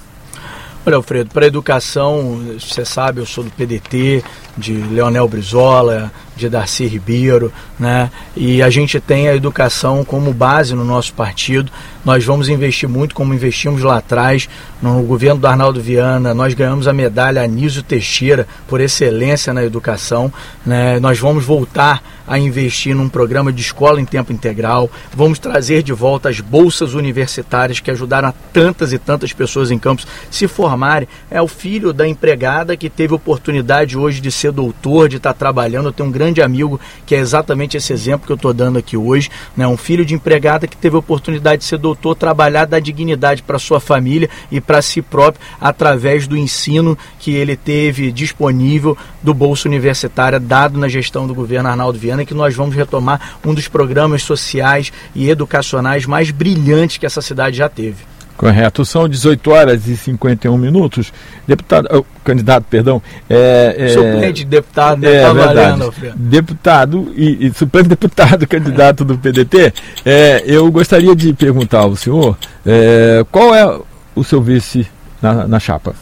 Olha, 0.89 0.97
Alfredo, 0.97 1.29
para 1.29 1.45
a 1.45 1.47
educação, 1.47 2.39
você 2.59 2.83
sabe, 2.83 3.21
eu 3.21 3.25
sou 3.27 3.43
do 3.43 3.51
PDT, 3.51 4.23
de 4.59 4.73
Leonel 4.73 5.27
Brizola, 5.27 6.11
de 6.35 6.49
Darcy 6.49 6.85
Ribeiro, 6.85 7.51
né? 7.77 8.09
E 8.35 8.61
a 8.61 8.69
gente 8.69 8.99
tem 8.99 9.27
a 9.27 9.35
educação 9.35 10.05
como 10.05 10.33
base 10.33 10.73
no 10.73 10.85
nosso 10.85 11.13
partido. 11.13 11.71
Nós 12.03 12.23
vamos 12.23 12.47
investir 12.47 12.87
muito 12.87 13.13
como 13.13 13.33
investimos 13.33 13.83
lá 13.83 13.97
atrás 13.97 14.47
no 14.81 15.03
governo 15.03 15.41
do 15.41 15.47
Arnaldo 15.47 15.81
Viana. 15.81 16.33
Nós 16.33 16.53
ganhamos 16.53 16.87
a 16.87 16.93
medalha 16.93 17.43
Anísio 17.43 17.83
Teixeira 17.83 18.47
por 18.67 18.79
excelência 18.79 19.53
na 19.53 19.63
educação. 19.63 20.31
Né? 20.65 20.99
Nós 20.99 21.19
vamos 21.19 21.43
voltar 21.43 22.01
a 22.25 22.37
investir 22.37 22.95
num 22.95 23.09
programa 23.09 23.51
de 23.51 23.61
escola 23.61 23.99
em 23.99 24.05
tempo 24.05 24.31
integral. 24.31 24.89
Vamos 25.13 25.39
trazer 25.39 25.83
de 25.83 25.91
volta 25.91 26.29
as 26.29 26.39
bolsas 26.39 26.93
universitárias 26.93 27.79
que 27.79 27.89
ajudaram 27.91 28.29
a 28.29 28.33
tantas 28.53 28.93
e 28.93 28.99
tantas 28.99 29.33
pessoas 29.33 29.71
em 29.71 29.79
campos 29.79 30.07
se 30.29 30.47
formarem. 30.47 31.07
É 31.29 31.41
o 31.41 31.47
filho 31.47 31.91
da 31.91 32.07
empregada 32.07 32.77
que 32.77 32.89
teve 32.89 33.13
oportunidade 33.13 33.97
hoje 33.97 34.21
de 34.21 34.31
ser 34.31 34.48
doutor, 34.51 35.09
de 35.09 35.17
estar 35.17 35.33
trabalhando. 35.33 35.87
Eu 35.87 35.93
tenho 35.93 36.09
um 36.09 36.11
grande 36.11 36.29
grande 36.29 36.41
amigo, 36.41 36.79
que 37.05 37.15
é 37.15 37.19
exatamente 37.19 37.75
esse 37.75 37.91
exemplo 37.91 38.25
que 38.25 38.31
eu 38.31 38.35
estou 38.35 38.53
dando 38.53 38.77
aqui 38.77 38.95
hoje. 38.95 39.29
Né? 39.55 39.67
Um 39.67 39.77
filho 39.77 40.05
de 40.05 40.13
empregada 40.13 40.67
que 40.67 40.77
teve 40.77 40.95
a 40.95 40.99
oportunidade 40.99 41.61
de 41.61 41.67
ser 41.67 41.77
doutor, 41.77 42.15
trabalhar, 42.15 42.65
dar 42.65 42.79
dignidade 42.79 43.41
para 43.43 43.59
sua 43.59 43.79
família 43.79 44.29
e 44.51 44.61
para 44.61 44.81
si 44.81 45.01
próprio 45.01 45.43
através 45.59 46.27
do 46.27 46.37
ensino 46.37 46.97
que 47.19 47.31
ele 47.31 47.55
teve 47.55 48.11
disponível 48.11 48.97
do 49.21 49.33
Bolsa 49.33 49.67
Universitária 49.67 50.39
dado 50.39 50.79
na 50.79 50.87
gestão 50.87 51.27
do 51.27 51.35
governo 51.35 51.69
Arnaldo 51.69 51.97
Viana, 51.97 52.25
que 52.25 52.33
nós 52.33 52.55
vamos 52.55 52.75
retomar 52.75 53.37
um 53.45 53.53
dos 53.53 53.67
programas 53.67 54.23
sociais 54.23 54.91
e 55.15 55.29
educacionais 55.29 56.05
mais 56.05 56.31
brilhantes 56.31 56.97
que 56.97 57.05
essa 57.05 57.21
cidade 57.21 57.57
já 57.57 57.67
teve. 57.67 58.09
Correto. 58.39 58.85
São 58.85 59.09
18 59.09 59.51
horas 59.51 59.85
e 59.85 59.97
51 59.97 60.57
minutos. 60.57 61.11
Deputado, 61.45 61.89
oh, 61.91 62.05
candidato, 62.23 62.63
perdão. 62.69 63.01
É, 63.29 63.75
é, 63.77 63.89
suplente 63.89 64.45
deputado, 64.45 65.01
né? 65.01 65.13
É, 65.13 65.21
tá 65.23 65.33
valendo, 65.33 65.93
Deputado 66.15 67.11
e, 67.17 67.47
e 67.47 67.53
suplente 67.53 67.89
deputado, 67.89 68.47
candidato 68.47 69.03
do 69.03 69.17
PDT. 69.17 69.73
É, 70.05 70.41
eu 70.45 70.71
gostaria 70.71 71.13
de 71.13 71.33
perguntar 71.33 71.79
ao 71.79 71.97
senhor 71.97 72.37
é, 72.65 73.25
qual 73.29 73.53
é 73.53 73.77
o 74.15 74.23
seu 74.23 74.41
vice 74.41 74.87
na, 75.21 75.45
na 75.45 75.59
chapa? 75.59 75.93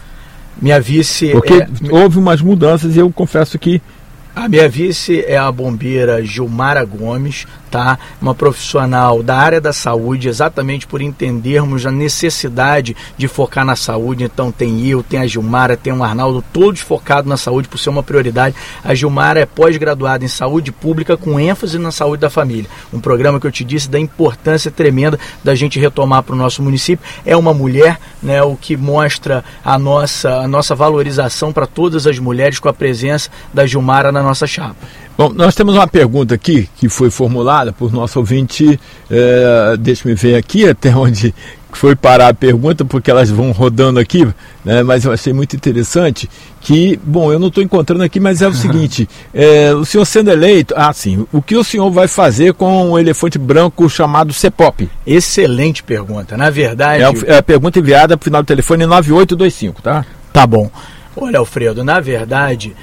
Minha 0.62 0.80
vice. 0.80 1.32
Porque 1.32 1.56
é... 1.56 1.68
houve 1.90 2.20
umas 2.20 2.40
mudanças 2.40 2.96
e 2.96 3.00
eu 3.00 3.10
confesso 3.10 3.58
que 3.58 3.82
a 4.38 4.48
minha 4.48 4.70
vice 4.70 5.26
é 5.26 5.36
a 5.36 5.52
bombeira 5.52 6.24
Gilmara 6.24 6.86
Gomes, 6.86 7.48
tá? 7.70 8.00
Uma 8.22 8.34
profissional 8.34 9.22
da 9.22 9.38
área 9.38 9.62
da 9.62 9.74
saúde, 9.74 10.28
exatamente 10.28 10.88
por 10.88 11.02
entendermos 11.02 11.86
a 11.86 11.92
necessidade 11.92 12.96
de 13.18 13.28
focar 13.28 13.66
na 13.66 13.76
saúde. 13.76 14.24
Então 14.24 14.52
tem 14.52 14.86
eu, 14.88 15.04
tem 15.04 15.20
a 15.20 15.28
Gilmara, 15.28 15.78
tem 15.78 15.94
o 15.94 16.04
Arnaldo, 16.04 16.44
todos 16.54 16.82
focados 16.82 17.30
na 17.30 17.38
saúde 17.38 17.68
por 17.68 17.78
ser 17.78 17.90
uma 17.90 18.04
prioridade. 18.04 18.56
A 18.84 18.94
Gilmara 18.94 19.40
é 19.40 19.46
pós-graduada 19.46 20.24
em 20.24 20.28
saúde 20.28 20.72
pública 20.72 21.18
com 21.18 21.40
ênfase 21.40 21.78
na 21.78 21.92
saúde 21.92 22.22
da 22.22 22.30
família. 22.30 22.70
Um 22.94 23.00
programa 23.00 23.40
que 23.40 23.48
eu 23.48 23.52
te 23.52 23.64
disse 23.64 23.90
da 23.90 24.00
importância 24.00 24.72
tremenda 24.72 25.20
da 25.44 25.56
gente 25.56 25.80
retomar 25.80 26.24
para 26.24 26.34
o 26.34 26.38
nosso 26.38 26.62
município. 26.62 27.06
É 27.26 27.36
uma 27.36 27.54
mulher, 27.54 28.00
né, 28.22 28.42
o 28.42 28.56
que 28.56 28.78
mostra 28.78 29.44
a 29.64 29.78
nossa, 29.78 30.38
a 30.40 30.48
nossa 30.48 30.74
valorização 30.76 31.52
para 31.52 31.68
todas 31.68 32.08
as 32.08 32.20
mulheres 32.20 32.60
com 32.60 32.70
a 32.70 32.74
presença 32.74 33.30
da 33.54 33.66
Gilmara 33.66 34.12
na 34.12 34.24
nossa 34.24 34.48
chapa. 34.48 34.76
Bom, 35.18 35.34
nós 35.34 35.56
temos 35.56 35.74
uma 35.74 35.88
pergunta 35.88 36.36
aqui 36.36 36.70
que 36.78 36.88
foi 36.88 37.10
formulada 37.10 37.74
por 37.74 37.92
nosso 37.92 38.20
ouvinte. 38.20 38.80
É, 39.10 39.76
Deixa-me 39.80 40.14
ver 40.14 40.36
aqui 40.36 40.70
até 40.70 40.94
onde 40.96 41.34
foi 41.72 41.96
parar 41.96 42.30
a 42.30 42.34
pergunta, 42.34 42.86
porque 42.86 43.10
elas 43.10 43.30
vão 43.30 43.52
rodando 43.52 44.00
aqui, 44.00 44.28
né, 44.66 44.82
mas 44.84 45.06
eu 45.06 45.12
achei 45.12 45.32
muito 45.32 45.56
interessante 45.56 46.30
que, 46.62 47.00
bom, 47.04 47.32
eu 47.32 47.38
não 47.38 47.50
estou 47.50 47.64
encontrando 47.64 48.04
aqui, 48.04 48.20
mas 48.20 48.42
é 48.42 48.48
o 48.48 48.54
seguinte: 48.56 49.08
é, 49.34 49.74
o 49.74 49.84
senhor 49.86 50.06
sendo 50.06 50.32
eleito, 50.32 50.74
ah, 50.78 50.94
sim, 50.94 51.26
o 51.32 51.42
que 51.42 51.56
o 51.56 51.64
senhor 51.64 51.90
vai 51.92 52.08
fazer 52.08 52.54
com 52.54 52.92
o 52.92 53.00
elefante 53.00 53.38
branco 53.40 53.90
chamado 53.90 54.34
CEPOP? 54.34 54.90
Excelente 55.06 55.84
pergunta. 55.84 56.38
Na 56.38 56.50
verdade. 56.50 57.04
É, 57.04 57.34
é 57.34 57.38
a 57.38 57.44
pergunta 57.44 57.80
enviada 57.80 58.18
para 58.18 58.24
o 58.24 58.26
final 58.26 58.44
do 58.44 58.48
telefone 58.48 58.86
9825, 58.86 59.82
tá? 59.82 60.06
Tá 60.32 60.46
bom. 60.46 60.70
Olha, 61.20 61.40
Alfredo, 61.40 61.84
na 61.84 62.00
verdade, 62.00 62.76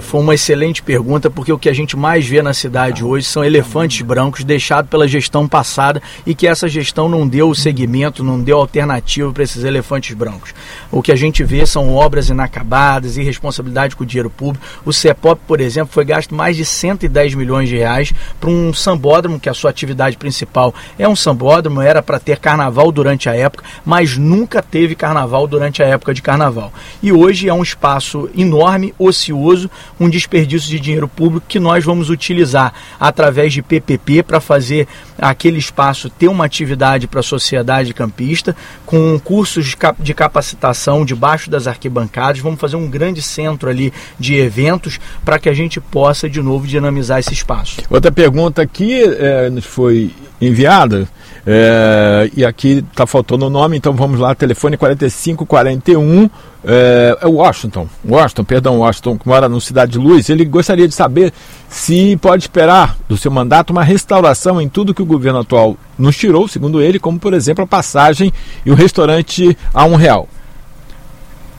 foi 0.00 0.20
uma 0.20 0.34
excelente 0.34 0.82
pergunta, 0.82 1.30
porque 1.30 1.52
o 1.52 1.58
que 1.58 1.68
a 1.68 1.72
gente 1.72 1.96
mais 1.96 2.26
vê 2.26 2.40
na 2.42 2.54
cidade 2.54 3.04
hoje 3.04 3.26
são 3.26 3.44
elefantes 3.44 4.00
brancos 4.02 4.44
deixados 4.44 4.90
pela 4.90 5.06
gestão 5.06 5.46
passada 5.46 6.02
e 6.26 6.34
que 6.34 6.46
essa 6.46 6.68
gestão 6.68 7.08
não 7.08 7.28
deu 7.28 7.50
o 7.50 7.54
segmento, 7.54 8.24
não 8.24 8.40
deu 8.40 8.58
alternativa 8.58 9.32
para 9.32 9.42
esses 9.42 9.64
elefantes 9.64 10.14
brancos. 10.16 10.54
O 10.90 11.02
que 11.02 11.12
a 11.12 11.16
gente 11.16 11.44
vê 11.44 11.66
são 11.66 11.94
obras 11.94 12.28
inacabadas, 12.28 13.16
irresponsabilidade 13.16 13.94
com 13.94 14.04
o 14.04 14.06
dinheiro 14.06 14.30
público. 14.30 14.64
O 14.84 14.92
CEPOP, 14.92 15.40
por 15.46 15.60
exemplo, 15.60 15.92
foi 15.92 16.04
gasto 16.04 16.34
mais 16.34 16.56
de 16.56 16.64
110 16.64 17.34
milhões 17.34 17.68
de 17.68 17.76
reais 17.76 18.12
para 18.40 18.50
um 18.50 18.72
sambódromo, 18.72 19.38
que 19.38 19.48
é 19.48 19.52
a 19.52 19.54
sua 19.54 19.70
atividade 19.70 20.16
principal 20.16 20.74
é 20.98 21.08
um 21.08 21.16
sambódromo, 21.16 21.80
era 21.80 22.02
para 22.02 22.18
ter 22.18 22.38
carnaval 22.38 22.90
durante 22.92 23.28
a 23.28 23.34
época, 23.34 23.64
mas 23.84 24.16
nunca 24.16 24.62
teve 24.62 24.94
carnaval 24.94 25.46
durante 25.46 25.82
a 25.82 25.86
época 25.86 26.14
de 26.14 26.22
carnaval. 26.22 26.72
E 27.02 27.12
hoje 27.12 27.48
é 27.48 27.54
um 27.54 27.62
espaço 27.62 28.28
enorme, 28.36 28.94
ocioso, 28.98 29.57
um 29.98 30.08
desperdício 30.08 30.68
de 30.68 30.78
dinheiro 30.78 31.08
público 31.08 31.46
que 31.48 31.58
nós 31.58 31.84
vamos 31.84 32.10
utilizar 32.10 32.72
através 32.98 33.52
de 33.52 33.62
PPP 33.62 34.22
para 34.22 34.40
fazer 34.40 34.86
aquele 35.18 35.58
espaço 35.58 36.10
ter 36.10 36.28
uma 36.28 36.44
atividade 36.44 37.06
para 37.06 37.20
a 37.20 37.22
sociedade 37.22 37.94
campista, 37.94 38.54
com 38.84 39.18
cursos 39.18 39.74
de 39.98 40.14
capacitação 40.14 41.04
debaixo 41.04 41.50
das 41.50 41.66
arquibancadas. 41.66 42.40
Vamos 42.40 42.60
fazer 42.60 42.76
um 42.76 42.88
grande 42.88 43.22
centro 43.22 43.68
ali 43.68 43.92
de 44.18 44.36
eventos 44.36 45.00
para 45.24 45.38
que 45.38 45.48
a 45.48 45.54
gente 45.54 45.80
possa 45.80 46.28
de 46.28 46.40
novo 46.40 46.66
dinamizar 46.66 47.18
esse 47.18 47.32
espaço. 47.32 47.80
Outra 47.90 48.12
pergunta 48.12 48.62
aqui 48.62 49.02
é, 49.02 49.50
nos 49.50 49.64
foi 49.64 50.10
enviada. 50.40 51.08
É, 51.46 52.30
e 52.36 52.44
aqui 52.44 52.84
está 52.90 53.06
faltando 53.06 53.46
o 53.46 53.50
nome, 53.50 53.76
então 53.76 53.92
vamos 53.92 54.18
lá, 54.18 54.34
telefone 54.34 54.76
4541 54.76 56.28
é, 56.64 57.16
é 57.20 57.26
Washington, 57.26 57.88
Washington, 58.06 58.44
perdão, 58.44 58.78
Washington, 58.78 59.16
que 59.16 59.26
mora 59.26 59.48
no 59.48 59.60
Cidade 59.60 59.92
de 59.92 59.98
Luz, 59.98 60.28
ele 60.28 60.44
gostaria 60.44 60.88
de 60.88 60.94
saber 60.94 61.32
se 61.68 62.16
pode 62.16 62.44
esperar 62.44 62.96
do 63.08 63.16
seu 63.16 63.30
mandato 63.30 63.70
uma 63.70 63.84
restauração 63.84 64.60
em 64.60 64.68
tudo 64.68 64.92
que 64.92 65.02
o 65.02 65.06
governo 65.06 65.40
atual 65.40 65.76
nos 65.98 66.16
tirou, 66.16 66.48
segundo 66.48 66.82
ele, 66.82 66.98
como 66.98 67.18
por 67.18 67.32
exemplo 67.32 67.64
a 67.64 67.66
passagem 67.66 68.32
e 68.66 68.70
o 68.70 68.74
restaurante 68.74 69.56
a 69.72 69.84
um 69.84 69.94
real. 69.94 70.28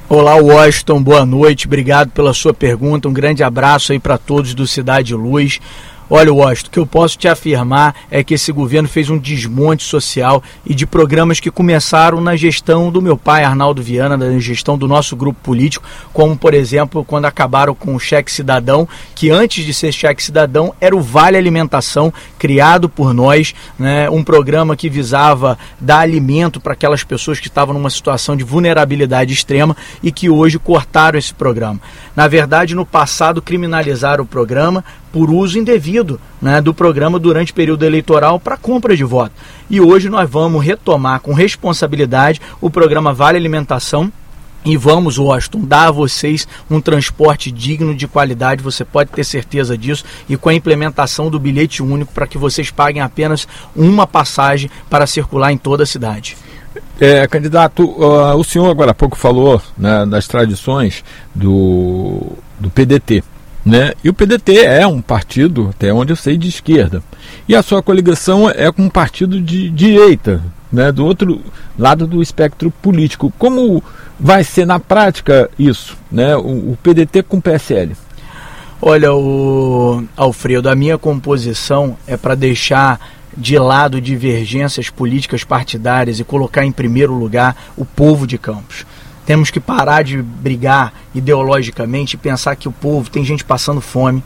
Olá, 0.07 0.35
Washington, 0.35 1.03
boa 1.03 1.25
noite, 1.25 1.67
obrigado 1.67 2.09
pela 2.09 2.33
sua 2.33 2.53
pergunta, 2.53 3.07
um 3.07 3.13
grande 3.13 3.43
abraço 3.43 3.91
aí 3.91 3.99
para 3.99 4.17
todos 4.17 4.55
do 4.55 4.65
Cidade 4.65 5.09
de 5.09 5.15
Luz. 5.15 5.59
Olha, 6.11 6.33
Washington, 6.33 6.69
o 6.69 6.71
que 6.71 6.79
eu 6.79 6.87
posso 6.87 7.15
te 7.19 7.27
afirmar 7.27 7.93
é 8.09 8.23
que 8.23 8.33
esse 8.33 8.51
governo 8.51 8.89
fez 8.89 9.11
um 9.11 9.17
desmonte 9.19 9.83
social 9.83 10.41
e 10.65 10.73
de 10.73 10.87
programas 10.87 11.39
que 11.39 11.51
começaram 11.51 12.19
na 12.19 12.35
gestão 12.35 12.91
do 12.91 12.99
meu 12.99 13.15
pai, 13.15 13.43
Arnaldo 13.43 13.83
Viana, 13.83 14.17
na 14.17 14.39
gestão 14.39 14.75
do 14.75 14.87
nosso 14.87 15.15
grupo 15.15 15.39
político, 15.43 15.85
como, 16.11 16.35
por 16.35 16.55
exemplo, 16.55 17.05
quando 17.05 17.25
acabaram 17.25 17.75
com 17.75 17.93
o 17.93 17.99
cheque 17.99 18.31
cidadão, 18.31 18.87
que 19.13 19.29
antes 19.29 19.63
de 19.63 19.71
ser 19.71 19.91
cheque 19.91 20.23
cidadão 20.23 20.73
era 20.81 20.97
o 20.97 21.01
Vale 21.01 21.37
Alimentação, 21.37 22.11
criado 22.39 22.89
por 22.89 23.13
nós, 23.13 23.53
né, 23.77 24.09
um 24.09 24.23
programa 24.23 24.75
que 24.75 24.89
visava 24.89 25.59
dar 25.79 25.99
alimento 25.99 26.59
para 26.59 26.73
aquelas 26.73 27.03
pessoas 27.03 27.39
que 27.39 27.47
estavam 27.47 27.75
numa 27.75 27.91
situação 27.91 28.35
de 28.35 28.43
vulnerabilidade 28.43 29.31
extrema 29.31 29.77
e 30.01 30.11
que 30.11 30.27
hoje 30.27 30.57
cortaram 30.57 31.19
esse 31.19 31.35
programa. 31.35 31.79
Na 32.15 32.27
verdade, 32.27 32.73
no 32.73 32.85
passado 32.85 33.43
criminalizaram 33.43 34.23
o 34.23 34.27
programa 34.27 34.83
por 35.11 35.31
uso 35.31 35.57
indevido 35.57 35.98
né, 36.41 36.61
do 36.61 36.73
programa 36.73 37.19
durante 37.19 37.51
o 37.51 37.55
período 37.55 37.85
eleitoral 37.85 38.39
para 38.39 38.57
compra 38.57 38.95
de 38.95 39.03
voto. 39.03 39.33
E 39.69 39.79
hoje 39.79 40.09
nós 40.09 40.29
vamos 40.29 40.63
retomar 40.63 41.19
com 41.19 41.33
responsabilidade 41.33 42.41
o 42.61 42.69
programa 42.69 43.13
Vale 43.13 43.37
Alimentação. 43.37 44.11
E 44.65 44.75
vamos, 44.75 45.17
Washington, 45.17 45.61
dar 45.61 45.87
a 45.87 45.91
vocês 45.91 46.45
um 46.69 46.81
transporte 46.81 47.49
digno 47.49 47.95
de 47.95 48.07
qualidade, 48.07 48.61
você 48.61 48.83
pode 48.83 49.09
ter 49.09 49.23
certeza 49.23 49.77
disso, 49.77 50.03
e 50.27 50.35
com 50.35 50.49
a 50.49 50.53
implementação 50.53 51.29
do 51.29 51.39
bilhete 51.39 51.81
único 51.81 52.11
para 52.11 52.27
que 52.27 52.37
vocês 52.37 52.69
paguem 52.69 53.01
apenas 53.01 53.47
uma 53.73 54.05
passagem 54.05 54.69
para 54.89 55.07
circular 55.07 55.53
em 55.53 55.57
toda 55.57 55.83
a 55.83 55.87
cidade. 55.87 56.35
É, 56.99 57.25
candidato, 57.27 57.83
uh, 57.83 58.35
o 58.35 58.43
senhor 58.43 58.69
agora 58.69 58.91
há 58.91 58.93
pouco 58.93 59.17
falou 59.17 59.61
né, 59.77 60.05
das 60.05 60.27
tradições 60.27 61.03
do, 61.33 62.33
do 62.59 62.69
PDT. 62.69 63.23
Né? 63.69 63.93
E 64.03 64.09
o 64.09 64.13
PDT 64.15 64.65
é 64.65 64.87
um 64.87 64.99
partido, 64.99 65.69
até 65.69 65.93
onde 65.93 66.11
eu 66.11 66.15
sei, 66.15 66.37
de 66.37 66.47
esquerda. 66.47 67.03
E 67.47 67.55
a 67.55 67.61
sua 67.61 67.83
coligação 67.83 68.49
é 68.49 68.71
com 68.71 68.83
um 68.83 68.89
partido 68.89 69.39
de 69.39 69.69
direita, 69.69 70.41
né? 70.71 70.91
do 70.91 71.05
outro 71.05 71.39
lado 71.77 72.07
do 72.07 72.19
espectro 72.19 72.71
político. 72.71 73.31
Como 73.37 73.83
vai 74.19 74.43
ser 74.43 74.65
na 74.65 74.79
prática 74.79 75.51
isso, 75.57 75.95
né? 76.11 76.35
o, 76.35 76.71
o 76.71 76.77
PDT 76.81 77.21
com 77.21 77.37
o 77.37 77.41
PSL? 77.41 77.95
Olha, 78.81 79.13
o 79.13 80.03
Alfredo, 80.17 80.67
a 80.67 80.75
minha 80.75 80.97
composição 80.97 81.95
é 82.07 82.17
para 82.17 82.33
deixar 82.33 82.99
de 83.37 83.59
lado 83.59 84.01
divergências 84.01 84.89
políticas 84.89 85.43
partidárias 85.43 86.19
e 86.19 86.23
colocar 86.23 86.65
em 86.65 86.71
primeiro 86.71 87.13
lugar 87.13 87.55
o 87.77 87.85
povo 87.85 88.25
de 88.25 88.39
Campos. 88.39 88.83
Temos 89.29 89.51
que 89.51 89.59
parar 89.59 90.03
de 90.03 90.19
brigar 90.23 90.91
ideologicamente 91.13 92.15
e 92.15 92.17
pensar 92.17 92.55
que 92.55 92.67
o 92.67 92.71
povo 92.71 93.11
tem 93.11 93.23
gente 93.23 93.45
passando 93.45 93.79
fome, 93.79 94.23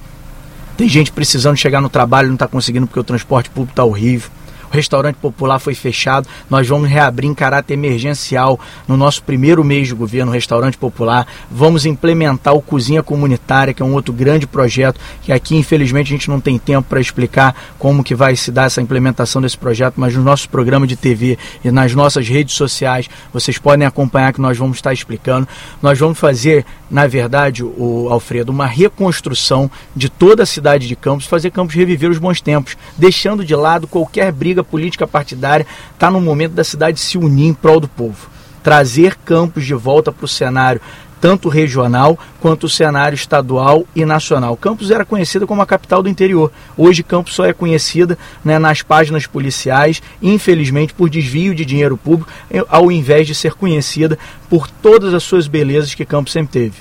tem 0.77 0.87
gente 0.87 1.11
precisando 1.11 1.57
chegar 1.57 1.81
no 1.81 1.89
trabalho 1.89 2.27
e 2.27 2.29
não 2.29 2.35
está 2.35 2.47
conseguindo 2.47 2.87
porque 2.87 3.01
o 3.01 3.03
transporte 3.03 3.49
público 3.49 3.73
está 3.73 3.83
horrível 3.83 4.31
restaurante 4.73 5.15
popular 5.17 5.59
foi 5.59 5.75
fechado. 5.75 6.27
Nós 6.49 6.67
vamos 6.67 6.89
reabrir 6.89 7.27
em 7.27 7.33
caráter 7.33 7.75
emergencial 7.75 8.59
no 8.87 8.97
nosso 8.97 9.23
primeiro 9.23 9.63
mês 9.63 9.87
de 9.87 9.93
governo, 9.93 10.31
o 10.31 10.33
restaurante 10.33 10.77
popular. 10.77 11.27
Vamos 11.49 11.85
implementar 11.85 12.55
o 12.55 12.61
Cozinha 12.61 13.03
Comunitária, 13.03 13.73
que 13.73 13.83
é 13.83 13.85
um 13.85 13.93
outro 13.93 14.13
grande 14.13 14.47
projeto, 14.47 14.99
que 15.21 15.31
aqui 15.31 15.55
infelizmente 15.55 16.07
a 16.07 16.17
gente 16.17 16.29
não 16.29 16.39
tem 16.39 16.57
tempo 16.57 16.89
para 16.89 16.99
explicar 16.99 17.55
como 17.77 18.03
que 18.03 18.15
vai 18.15 18.35
se 18.35 18.51
dar 18.51 18.65
essa 18.65 18.81
implementação 18.81 19.41
desse 19.41 19.57
projeto, 19.57 19.93
mas 19.97 20.15
no 20.15 20.23
nosso 20.23 20.49
programa 20.49 20.87
de 20.87 20.95
TV 20.95 21.37
e 21.63 21.69
nas 21.69 21.93
nossas 21.93 22.27
redes 22.27 22.55
sociais, 22.55 23.09
vocês 23.31 23.57
podem 23.57 23.85
acompanhar 23.85 24.33
que 24.33 24.41
nós 24.41 24.57
vamos 24.57 24.77
estar 24.77 24.91
explicando. 24.91 25.47
Nós 25.81 25.99
vamos 25.99 26.17
fazer, 26.17 26.65
na 26.89 27.05
verdade, 27.05 27.63
o 27.63 28.07
Alfredo, 28.09 28.51
uma 28.51 28.65
reconstrução 28.65 29.69
de 29.95 30.09
toda 30.09 30.43
a 30.43 30.47
cidade 30.47 30.87
de 30.87 30.95
Campos, 30.95 31.27
fazer 31.27 31.51
Campos 31.51 31.75
reviver 31.75 32.09
os 32.09 32.17
bons 32.17 32.41
tempos, 32.41 32.75
deixando 32.97 33.45
de 33.45 33.55
lado 33.55 33.87
qualquer 33.87 34.31
briga 34.31 34.62
política 34.63 35.07
partidária 35.07 35.65
está 35.93 36.09
no 36.09 36.21
momento 36.21 36.53
da 36.53 36.63
cidade 36.63 36.99
se 36.99 37.17
unir 37.17 37.47
em 37.47 37.53
prol 37.53 37.79
do 37.79 37.87
povo. 37.87 38.29
Trazer 38.61 39.15
Campos 39.25 39.65
de 39.65 39.73
volta 39.73 40.11
para 40.11 40.25
o 40.25 40.27
cenário 40.27 40.81
tanto 41.23 41.47
regional 41.47 42.19
quanto 42.41 42.65
o 42.65 42.69
cenário 42.69 43.15
estadual 43.15 43.87
e 43.95 44.03
nacional. 44.03 44.57
Campos 44.57 44.91
era 44.91 45.05
conhecida 45.05 45.47
como 45.47 45.61
a 45.61 45.65
capital 45.65 46.03
do 46.03 46.09
interior. 46.09 46.51
Hoje 46.75 47.01
Campos 47.01 47.33
só 47.33 47.45
é 47.45 47.53
conhecida 47.53 48.17
né, 48.43 48.59
nas 48.59 48.81
páginas 48.81 49.25
policiais, 49.25 50.01
infelizmente 50.21 50.93
por 50.93 51.09
desvio 51.09 51.55
de 51.55 51.63
dinheiro 51.63 51.95
público, 51.95 52.29
ao 52.67 52.91
invés 52.91 53.25
de 53.25 53.33
ser 53.33 53.53
conhecida 53.53 54.19
por 54.49 54.69
todas 54.69 55.13
as 55.13 55.23
suas 55.23 55.47
belezas 55.47 55.95
que 55.95 56.03
Campos 56.03 56.33
sempre 56.33 56.51
teve. 56.51 56.73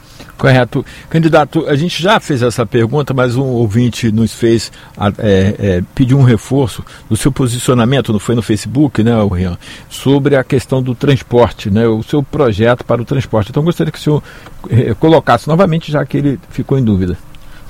Correto. 0.43 0.85
Candidato, 1.09 1.69
a 1.69 1.77
gente 1.77 2.03
já 2.03 2.19
fez 2.19 2.43
essa 2.43 2.67
pergunta, 2.67 3.15
mas 3.15 3.37
um 3.37 3.45
ouvinte 3.45 4.11
nos 4.11 4.35
fez 4.35 4.73
é, 5.19 5.55
é, 5.57 5.83
pedir 5.95 6.17
um 6.17 6.25
reforço 6.25 6.85
do 7.09 7.17
seu 7.17 7.31
posicionamento, 7.31 8.13
não 8.13 8.19
foi 8.19 8.35
no 8.35 8.43
Facebook, 8.43 9.05
né, 9.05 9.13
Rian, 9.33 9.57
sobre 9.89 10.35
a 10.35 10.43
questão 10.43 10.83
do 10.83 10.97
transporte, 10.97 11.71
né, 11.71 11.87
o 11.87 12.03
seu 12.03 12.25
projeto 12.25 12.85
para 12.85 13.01
o 13.01 13.05
transporte. 13.05 13.51
Então, 13.51 13.63
gostaria 13.63 13.93
que 13.93 14.01
o 14.01 14.03
senhor 14.03 14.21
é, 14.69 14.93
colocasse 14.95 15.47
novamente, 15.47 15.93
já 15.93 16.05
que 16.05 16.17
ele 16.17 16.41
ficou 16.51 16.77
em 16.77 16.83
dúvida. 16.83 17.17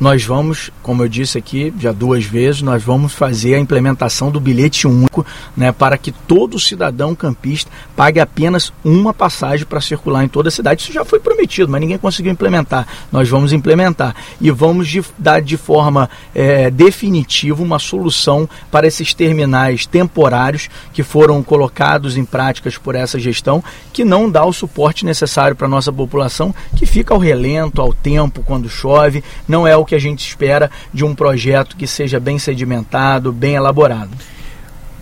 Nós 0.03 0.25
vamos, 0.25 0.69
como 0.83 1.05
eu 1.05 1.09
disse 1.09 1.39
aqui 1.39 1.73
já 1.79 1.93
duas 1.93 2.25
vezes, 2.25 2.61
nós 2.61 2.83
vamos 2.83 3.13
fazer 3.13 3.55
a 3.55 3.61
implementação 3.61 4.33
do 4.33 4.41
bilhete 4.41 4.85
único, 4.89 5.25
né, 5.57 5.71
para 5.71 5.97
que 5.97 6.11
todo 6.11 6.59
cidadão 6.59 7.15
campista 7.15 7.71
pague 7.95 8.19
apenas 8.19 8.73
uma 8.85 9.15
passagem 9.15 9.65
para 9.65 9.81
circular 9.81 10.25
em 10.25 10.29
toda 10.29 10.49
a 10.49 10.51
cidade. 10.51 10.83
Isso 10.83 10.93
já 10.93 11.05
foi 11.05 11.21
prometido, 11.21 11.71
mas 11.71 11.81
ninguém 11.81 11.99
conseguiu 11.99 12.33
implementar. 12.33 12.85
Nós 13.13 13.29
vamos 13.29 13.53
implementar 13.53 14.17
e 14.41 14.51
vamos 14.51 14.89
de, 14.89 15.05
dar 15.17 15.41
de 15.41 15.57
forma 15.57 16.11
é, 16.35 16.69
definitiva 16.69 17.63
uma 17.63 17.79
solução 17.79 18.49
para 18.73 18.89
esses 18.89 19.15
terminais 19.15 19.87
temporários 19.87 20.69
que 20.93 21.05
foram 21.05 21.41
colocados 21.45 22.17
em 22.17 22.25
práticas 22.25 22.77
por 22.77 22.97
essa 22.97 23.21
gestão, 23.21 23.63
que 23.93 24.05
não 24.05 24.29
dá 24.29 24.45
o 24.45 24.53
suporte 24.53 25.07
necessário 25.07 25.55
para 25.55 25.69
a 25.69 25.71
nossa 25.71 25.93
população, 25.93 26.53
que 26.75 26.87
fica 26.87 27.15
ao 27.15 27.21
relento, 27.21 27.81
ao 27.81 27.93
tempo, 27.93 28.43
quando 28.45 28.69
chove. 28.69 29.23
Não 29.47 29.65
é 29.65 29.77
o 29.77 29.85
que 29.85 29.92
a 29.95 29.99
gente 29.99 30.27
espera 30.27 30.71
de 30.93 31.05
um 31.05 31.15
projeto 31.15 31.77
que 31.77 31.87
seja 31.87 32.19
bem 32.19 32.39
sedimentado, 32.39 33.33
bem 33.33 33.55
elaborado. 33.55 34.11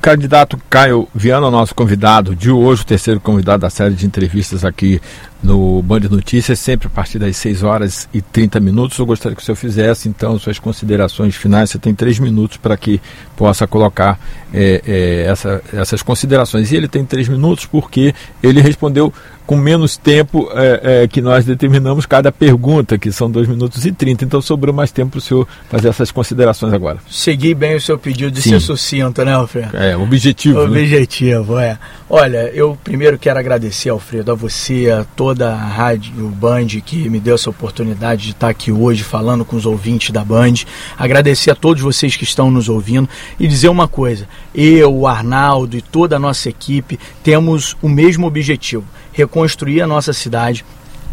Candidato 0.00 0.58
Caio 0.70 1.06
Viana, 1.14 1.50
nosso 1.50 1.74
convidado 1.74 2.34
de 2.34 2.50
hoje, 2.50 2.82
o 2.82 2.86
terceiro 2.86 3.20
convidado 3.20 3.60
da 3.60 3.70
série 3.70 3.94
de 3.94 4.06
entrevistas 4.06 4.64
aqui 4.64 4.98
no 5.42 5.82
Band 5.82 6.00
Notícias, 6.10 6.58
sempre 6.58 6.86
a 6.86 6.90
partir 6.90 7.18
das 7.18 7.36
6 7.36 7.62
horas 7.62 8.08
e 8.12 8.20
30 8.20 8.60
minutos. 8.60 8.98
Eu 8.98 9.06
gostaria 9.06 9.34
que 9.34 9.42
o 9.42 9.44
senhor 9.44 9.56
fizesse, 9.56 10.08
então, 10.08 10.38
suas 10.38 10.58
considerações 10.58 11.34
finais. 11.34 11.70
Você 11.70 11.78
tem 11.78 11.94
três 11.94 12.18
minutos 12.18 12.56
para 12.56 12.76
que 12.76 13.00
possa 13.36 13.66
colocar 13.66 14.18
é, 14.52 14.82
é, 14.86 15.24
essa, 15.30 15.62
essas 15.72 16.02
considerações. 16.02 16.72
E 16.72 16.76
ele 16.76 16.88
tem 16.88 17.04
três 17.04 17.28
minutos 17.28 17.64
porque 17.64 18.14
ele 18.42 18.60
respondeu 18.60 19.12
com 19.50 19.56
menos 19.56 19.96
tempo 19.96 20.48
é, 20.54 21.02
é, 21.02 21.08
que 21.08 21.20
nós 21.20 21.44
determinamos 21.44 22.06
cada 22.06 22.30
pergunta, 22.30 22.96
que 22.96 23.10
são 23.10 23.28
2 23.28 23.48
minutos 23.48 23.84
e 23.84 23.90
30. 23.90 24.24
Então 24.24 24.40
sobrou 24.40 24.72
mais 24.72 24.92
tempo 24.92 25.10
para 25.10 25.18
o 25.18 25.20
senhor 25.20 25.48
fazer 25.68 25.88
essas 25.88 26.12
considerações 26.12 26.72
agora. 26.72 26.98
Segui 27.10 27.52
bem 27.52 27.74
o 27.74 27.80
seu 27.80 27.98
pedido 27.98 28.30
de 28.30 28.42
Sim. 28.42 28.50
ser 28.50 28.60
sucinto, 28.60 29.24
né, 29.24 29.32
Alfredo? 29.32 29.76
É, 29.76 29.96
objetivo. 29.96 30.60
Objetivo, 30.60 31.56
né? 31.56 31.66
é. 31.66 31.78
Olha, 32.08 32.48
eu 32.54 32.78
primeiro 32.84 33.18
quero 33.18 33.40
agradecer, 33.40 33.88
Alfredo, 33.88 34.30
a 34.30 34.34
você, 34.36 34.88
a 34.88 35.04
toda 35.30 35.52
a 35.52 35.56
rádio 35.56 36.26
Band 36.28 36.66
que 36.84 37.08
me 37.08 37.20
deu 37.20 37.36
essa 37.36 37.48
oportunidade 37.48 38.24
de 38.24 38.30
estar 38.32 38.48
aqui 38.48 38.72
hoje 38.72 39.04
falando 39.04 39.44
com 39.44 39.54
os 39.54 39.64
ouvintes 39.64 40.10
da 40.10 40.24
Band. 40.24 40.54
Agradecer 40.98 41.52
a 41.52 41.54
todos 41.54 41.80
vocês 41.80 42.16
que 42.16 42.24
estão 42.24 42.50
nos 42.50 42.68
ouvindo 42.68 43.08
e 43.38 43.46
dizer 43.46 43.68
uma 43.68 43.86
coisa: 43.86 44.26
eu, 44.52 44.92
o 44.92 45.06
Arnaldo 45.06 45.76
e 45.76 45.80
toda 45.80 46.16
a 46.16 46.18
nossa 46.18 46.48
equipe 46.48 46.98
temos 47.22 47.76
o 47.80 47.88
mesmo 47.88 48.26
objetivo 48.26 48.84
reconstruir 49.12 49.80
a 49.82 49.86
nossa 49.86 50.12
cidade, 50.12 50.64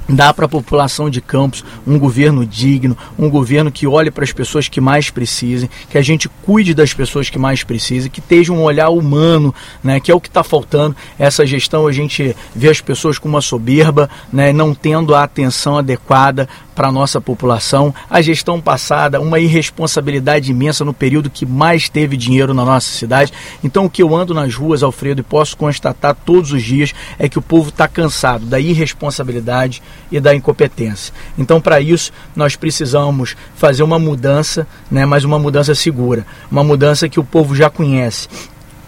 dar 0.08 0.34
para 0.34 0.46
a 0.46 0.50
população 0.50 1.10
de 1.10 1.22
Campos 1.22 1.64
um 1.86 2.00
governo 2.00 2.46
digno, 2.46 2.98
um 3.18 3.30
governo 3.30 3.72
que 3.72 3.88
olhe 3.88 4.10
para 4.12 4.24
as 4.24 4.32
pessoas 4.32 4.68
que 4.68 4.80
mais 4.80 5.10
precisem, 5.10 5.70
que 5.90 5.98
a 5.98 6.02
gente 6.02 6.30
cuide 6.44 6.74
das 6.74 6.94
pessoas 6.94 7.30
que 7.30 7.38
mais 7.38 7.64
precisem, 7.64 8.10
que 8.10 8.20
esteja 8.20 8.54
um 8.54 8.62
olhar 8.62 8.90
humano, 8.90 9.54
né, 9.84 10.00
que 10.00 10.12
é 10.12 10.16
o 10.16 10.22
que 10.22 10.28
está 10.28 10.44
faltando. 10.44 10.96
Essa 11.20 11.46
gestão 11.46 11.88
a 11.88 11.92
gente 11.92 12.36
vê 12.56 12.70
as 12.70 12.82
pessoas 12.82 13.18
com 13.18 13.28
uma 13.28 13.42
soberba, 13.42 14.10
né, 14.32 14.54
não 14.54 14.74
tendo 14.74 15.14
a 15.14 15.24
atenção 15.24 15.78
adequada 15.78 16.48
para 16.78 16.90
a 16.90 16.92
nossa 16.92 17.20
população. 17.20 17.92
A 18.08 18.22
gestão 18.22 18.62
passada, 18.62 19.20
uma 19.20 19.40
irresponsabilidade 19.40 20.52
imensa 20.52 20.86
no 20.86 20.94
período 20.94 21.28
que 21.28 21.44
mais 21.44 21.90
teve 21.90 22.16
dinheiro 22.16 22.54
na 22.54 22.64
nossa 22.64 22.92
cidade. 22.92 23.34
Então, 23.64 23.86
o 23.86 23.90
que 23.90 24.04
eu 24.04 24.16
ando 24.16 24.32
nas 24.32 24.54
ruas, 24.54 24.84
Alfredo, 24.84 25.22
e 25.22 25.24
posso 25.24 25.58
constatar 25.58 26.14
todos 26.14 26.52
os 26.52 26.62
dias 26.62 26.94
é 27.18 27.28
que 27.28 27.40
o 27.40 27.42
povo 27.42 27.70
está 27.70 27.88
cansado 27.88 28.46
da 28.46 28.60
irresponsabilidade 28.60 29.82
e 30.12 30.20
da 30.20 30.36
incompetência. 30.36 31.12
Então, 31.36 31.60
para 31.60 31.82
isso, 31.82 32.12
nós 32.36 32.56
precisamos 32.56 33.36
fazer 33.56 33.82
uma 33.82 33.98
mudança, 33.98 34.68
né, 34.92 35.04
mas 35.04 35.24
uma 35.24 35.40
mudança 35.40 35.74
segura, 35.74 36.28
uma 36.52 36.64
mudança 36.64 37.10
que 37.10 37.20
o 37.20 37.24
povo 37.24 37.56
já 37.56 37.72
conhece 37.72 38.28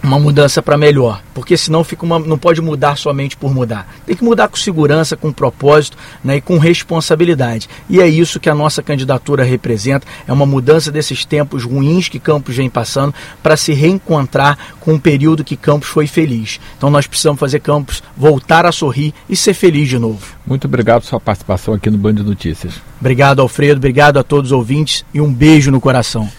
uma 0.02 0.20
mudança 0.20 0.62
para 0.62 0.78
melhor, 0.78 1.22
porque 1.34 1.58
senão 1.58 1.84
fica 1.84 2.06
uma, 2.06 2.20
não 2.20 2.38
pode 2.38 2.62
mudar 2.62 2.96
somente 2.96 3.36
por 3.36 3.54
mudar. 3.54 3.88
Tem 4.06 4.16
que 4.16 4.24
mudar 4.24 4.48
com 4.48 4.56
segurança, 4.56 5.18
com 5.18 5.32
propósito 5.32 5.98
né, 6.24 6.38
e 6.38 6.42
com 6.42 6.58
responsabilidade. 6.58 7.70
E 7.90 8.00
é 8.00 8.08
isso 8.08 8.40
que 8.40 8.50
a 8.50 8.56
nossa 8.56 8.82
candidatura 8.82 9.44
representa, 9.44 10.08
é 10.28 10.32
uma 10.32 10.46
mudança 10.46 10.92
desses 10.92 11.26
tempos 11.26 11.64
ruins 11.64 12.08
que 12.08 12.20
Campos 12.20 12.56
vem 12.56 12.70
passando 12.70 13.14
para 13.44 13.58
se 13.58 13.74
reencontrar 13.74 14.58
com 14.80 14.94
um 14.94 15.00
período 15.00 15.44
que 15.44 15.58
Campos 15.58 15.90
foi 15.90 16.08
feliz. 16.08 16.60
Então 16.78 16.90
nós 16.90 17.06
precisamos 17.06 17.40
fazer 17.40 17.60
Campos 17.60 18.02
voltar 18.16 18.66
a 18.66 18.72
sorrir 18.72 19.14
e 19.30 19.36
ser 19.36 19.54
feliz 19.54 19.90
de 19.90 20.00
novo. 20.00 20.26
Muito 20.46 20.66
obrigado 20.66 21.02
pela 21.02 21.10
sua 21.10 21.20
participação 21.20 21.74
aqui 21.74 21.90
no 21.90 21.98
Band 21.98 22.14
Notícias. 22.14 22.74
Obrigado, 23.00 23.42
Alfredo, 23.42 23.78
obrigado 23.78 24.18
a 24.18 24.24
todos 24.24 24.52
os 24.52 24.58
ouvintes 24.58 25.06
e 25.14 25.22
um 25.22 25.32
beijo 25.32 25.72
no 25.72 25.80
coração. 25.80 26.30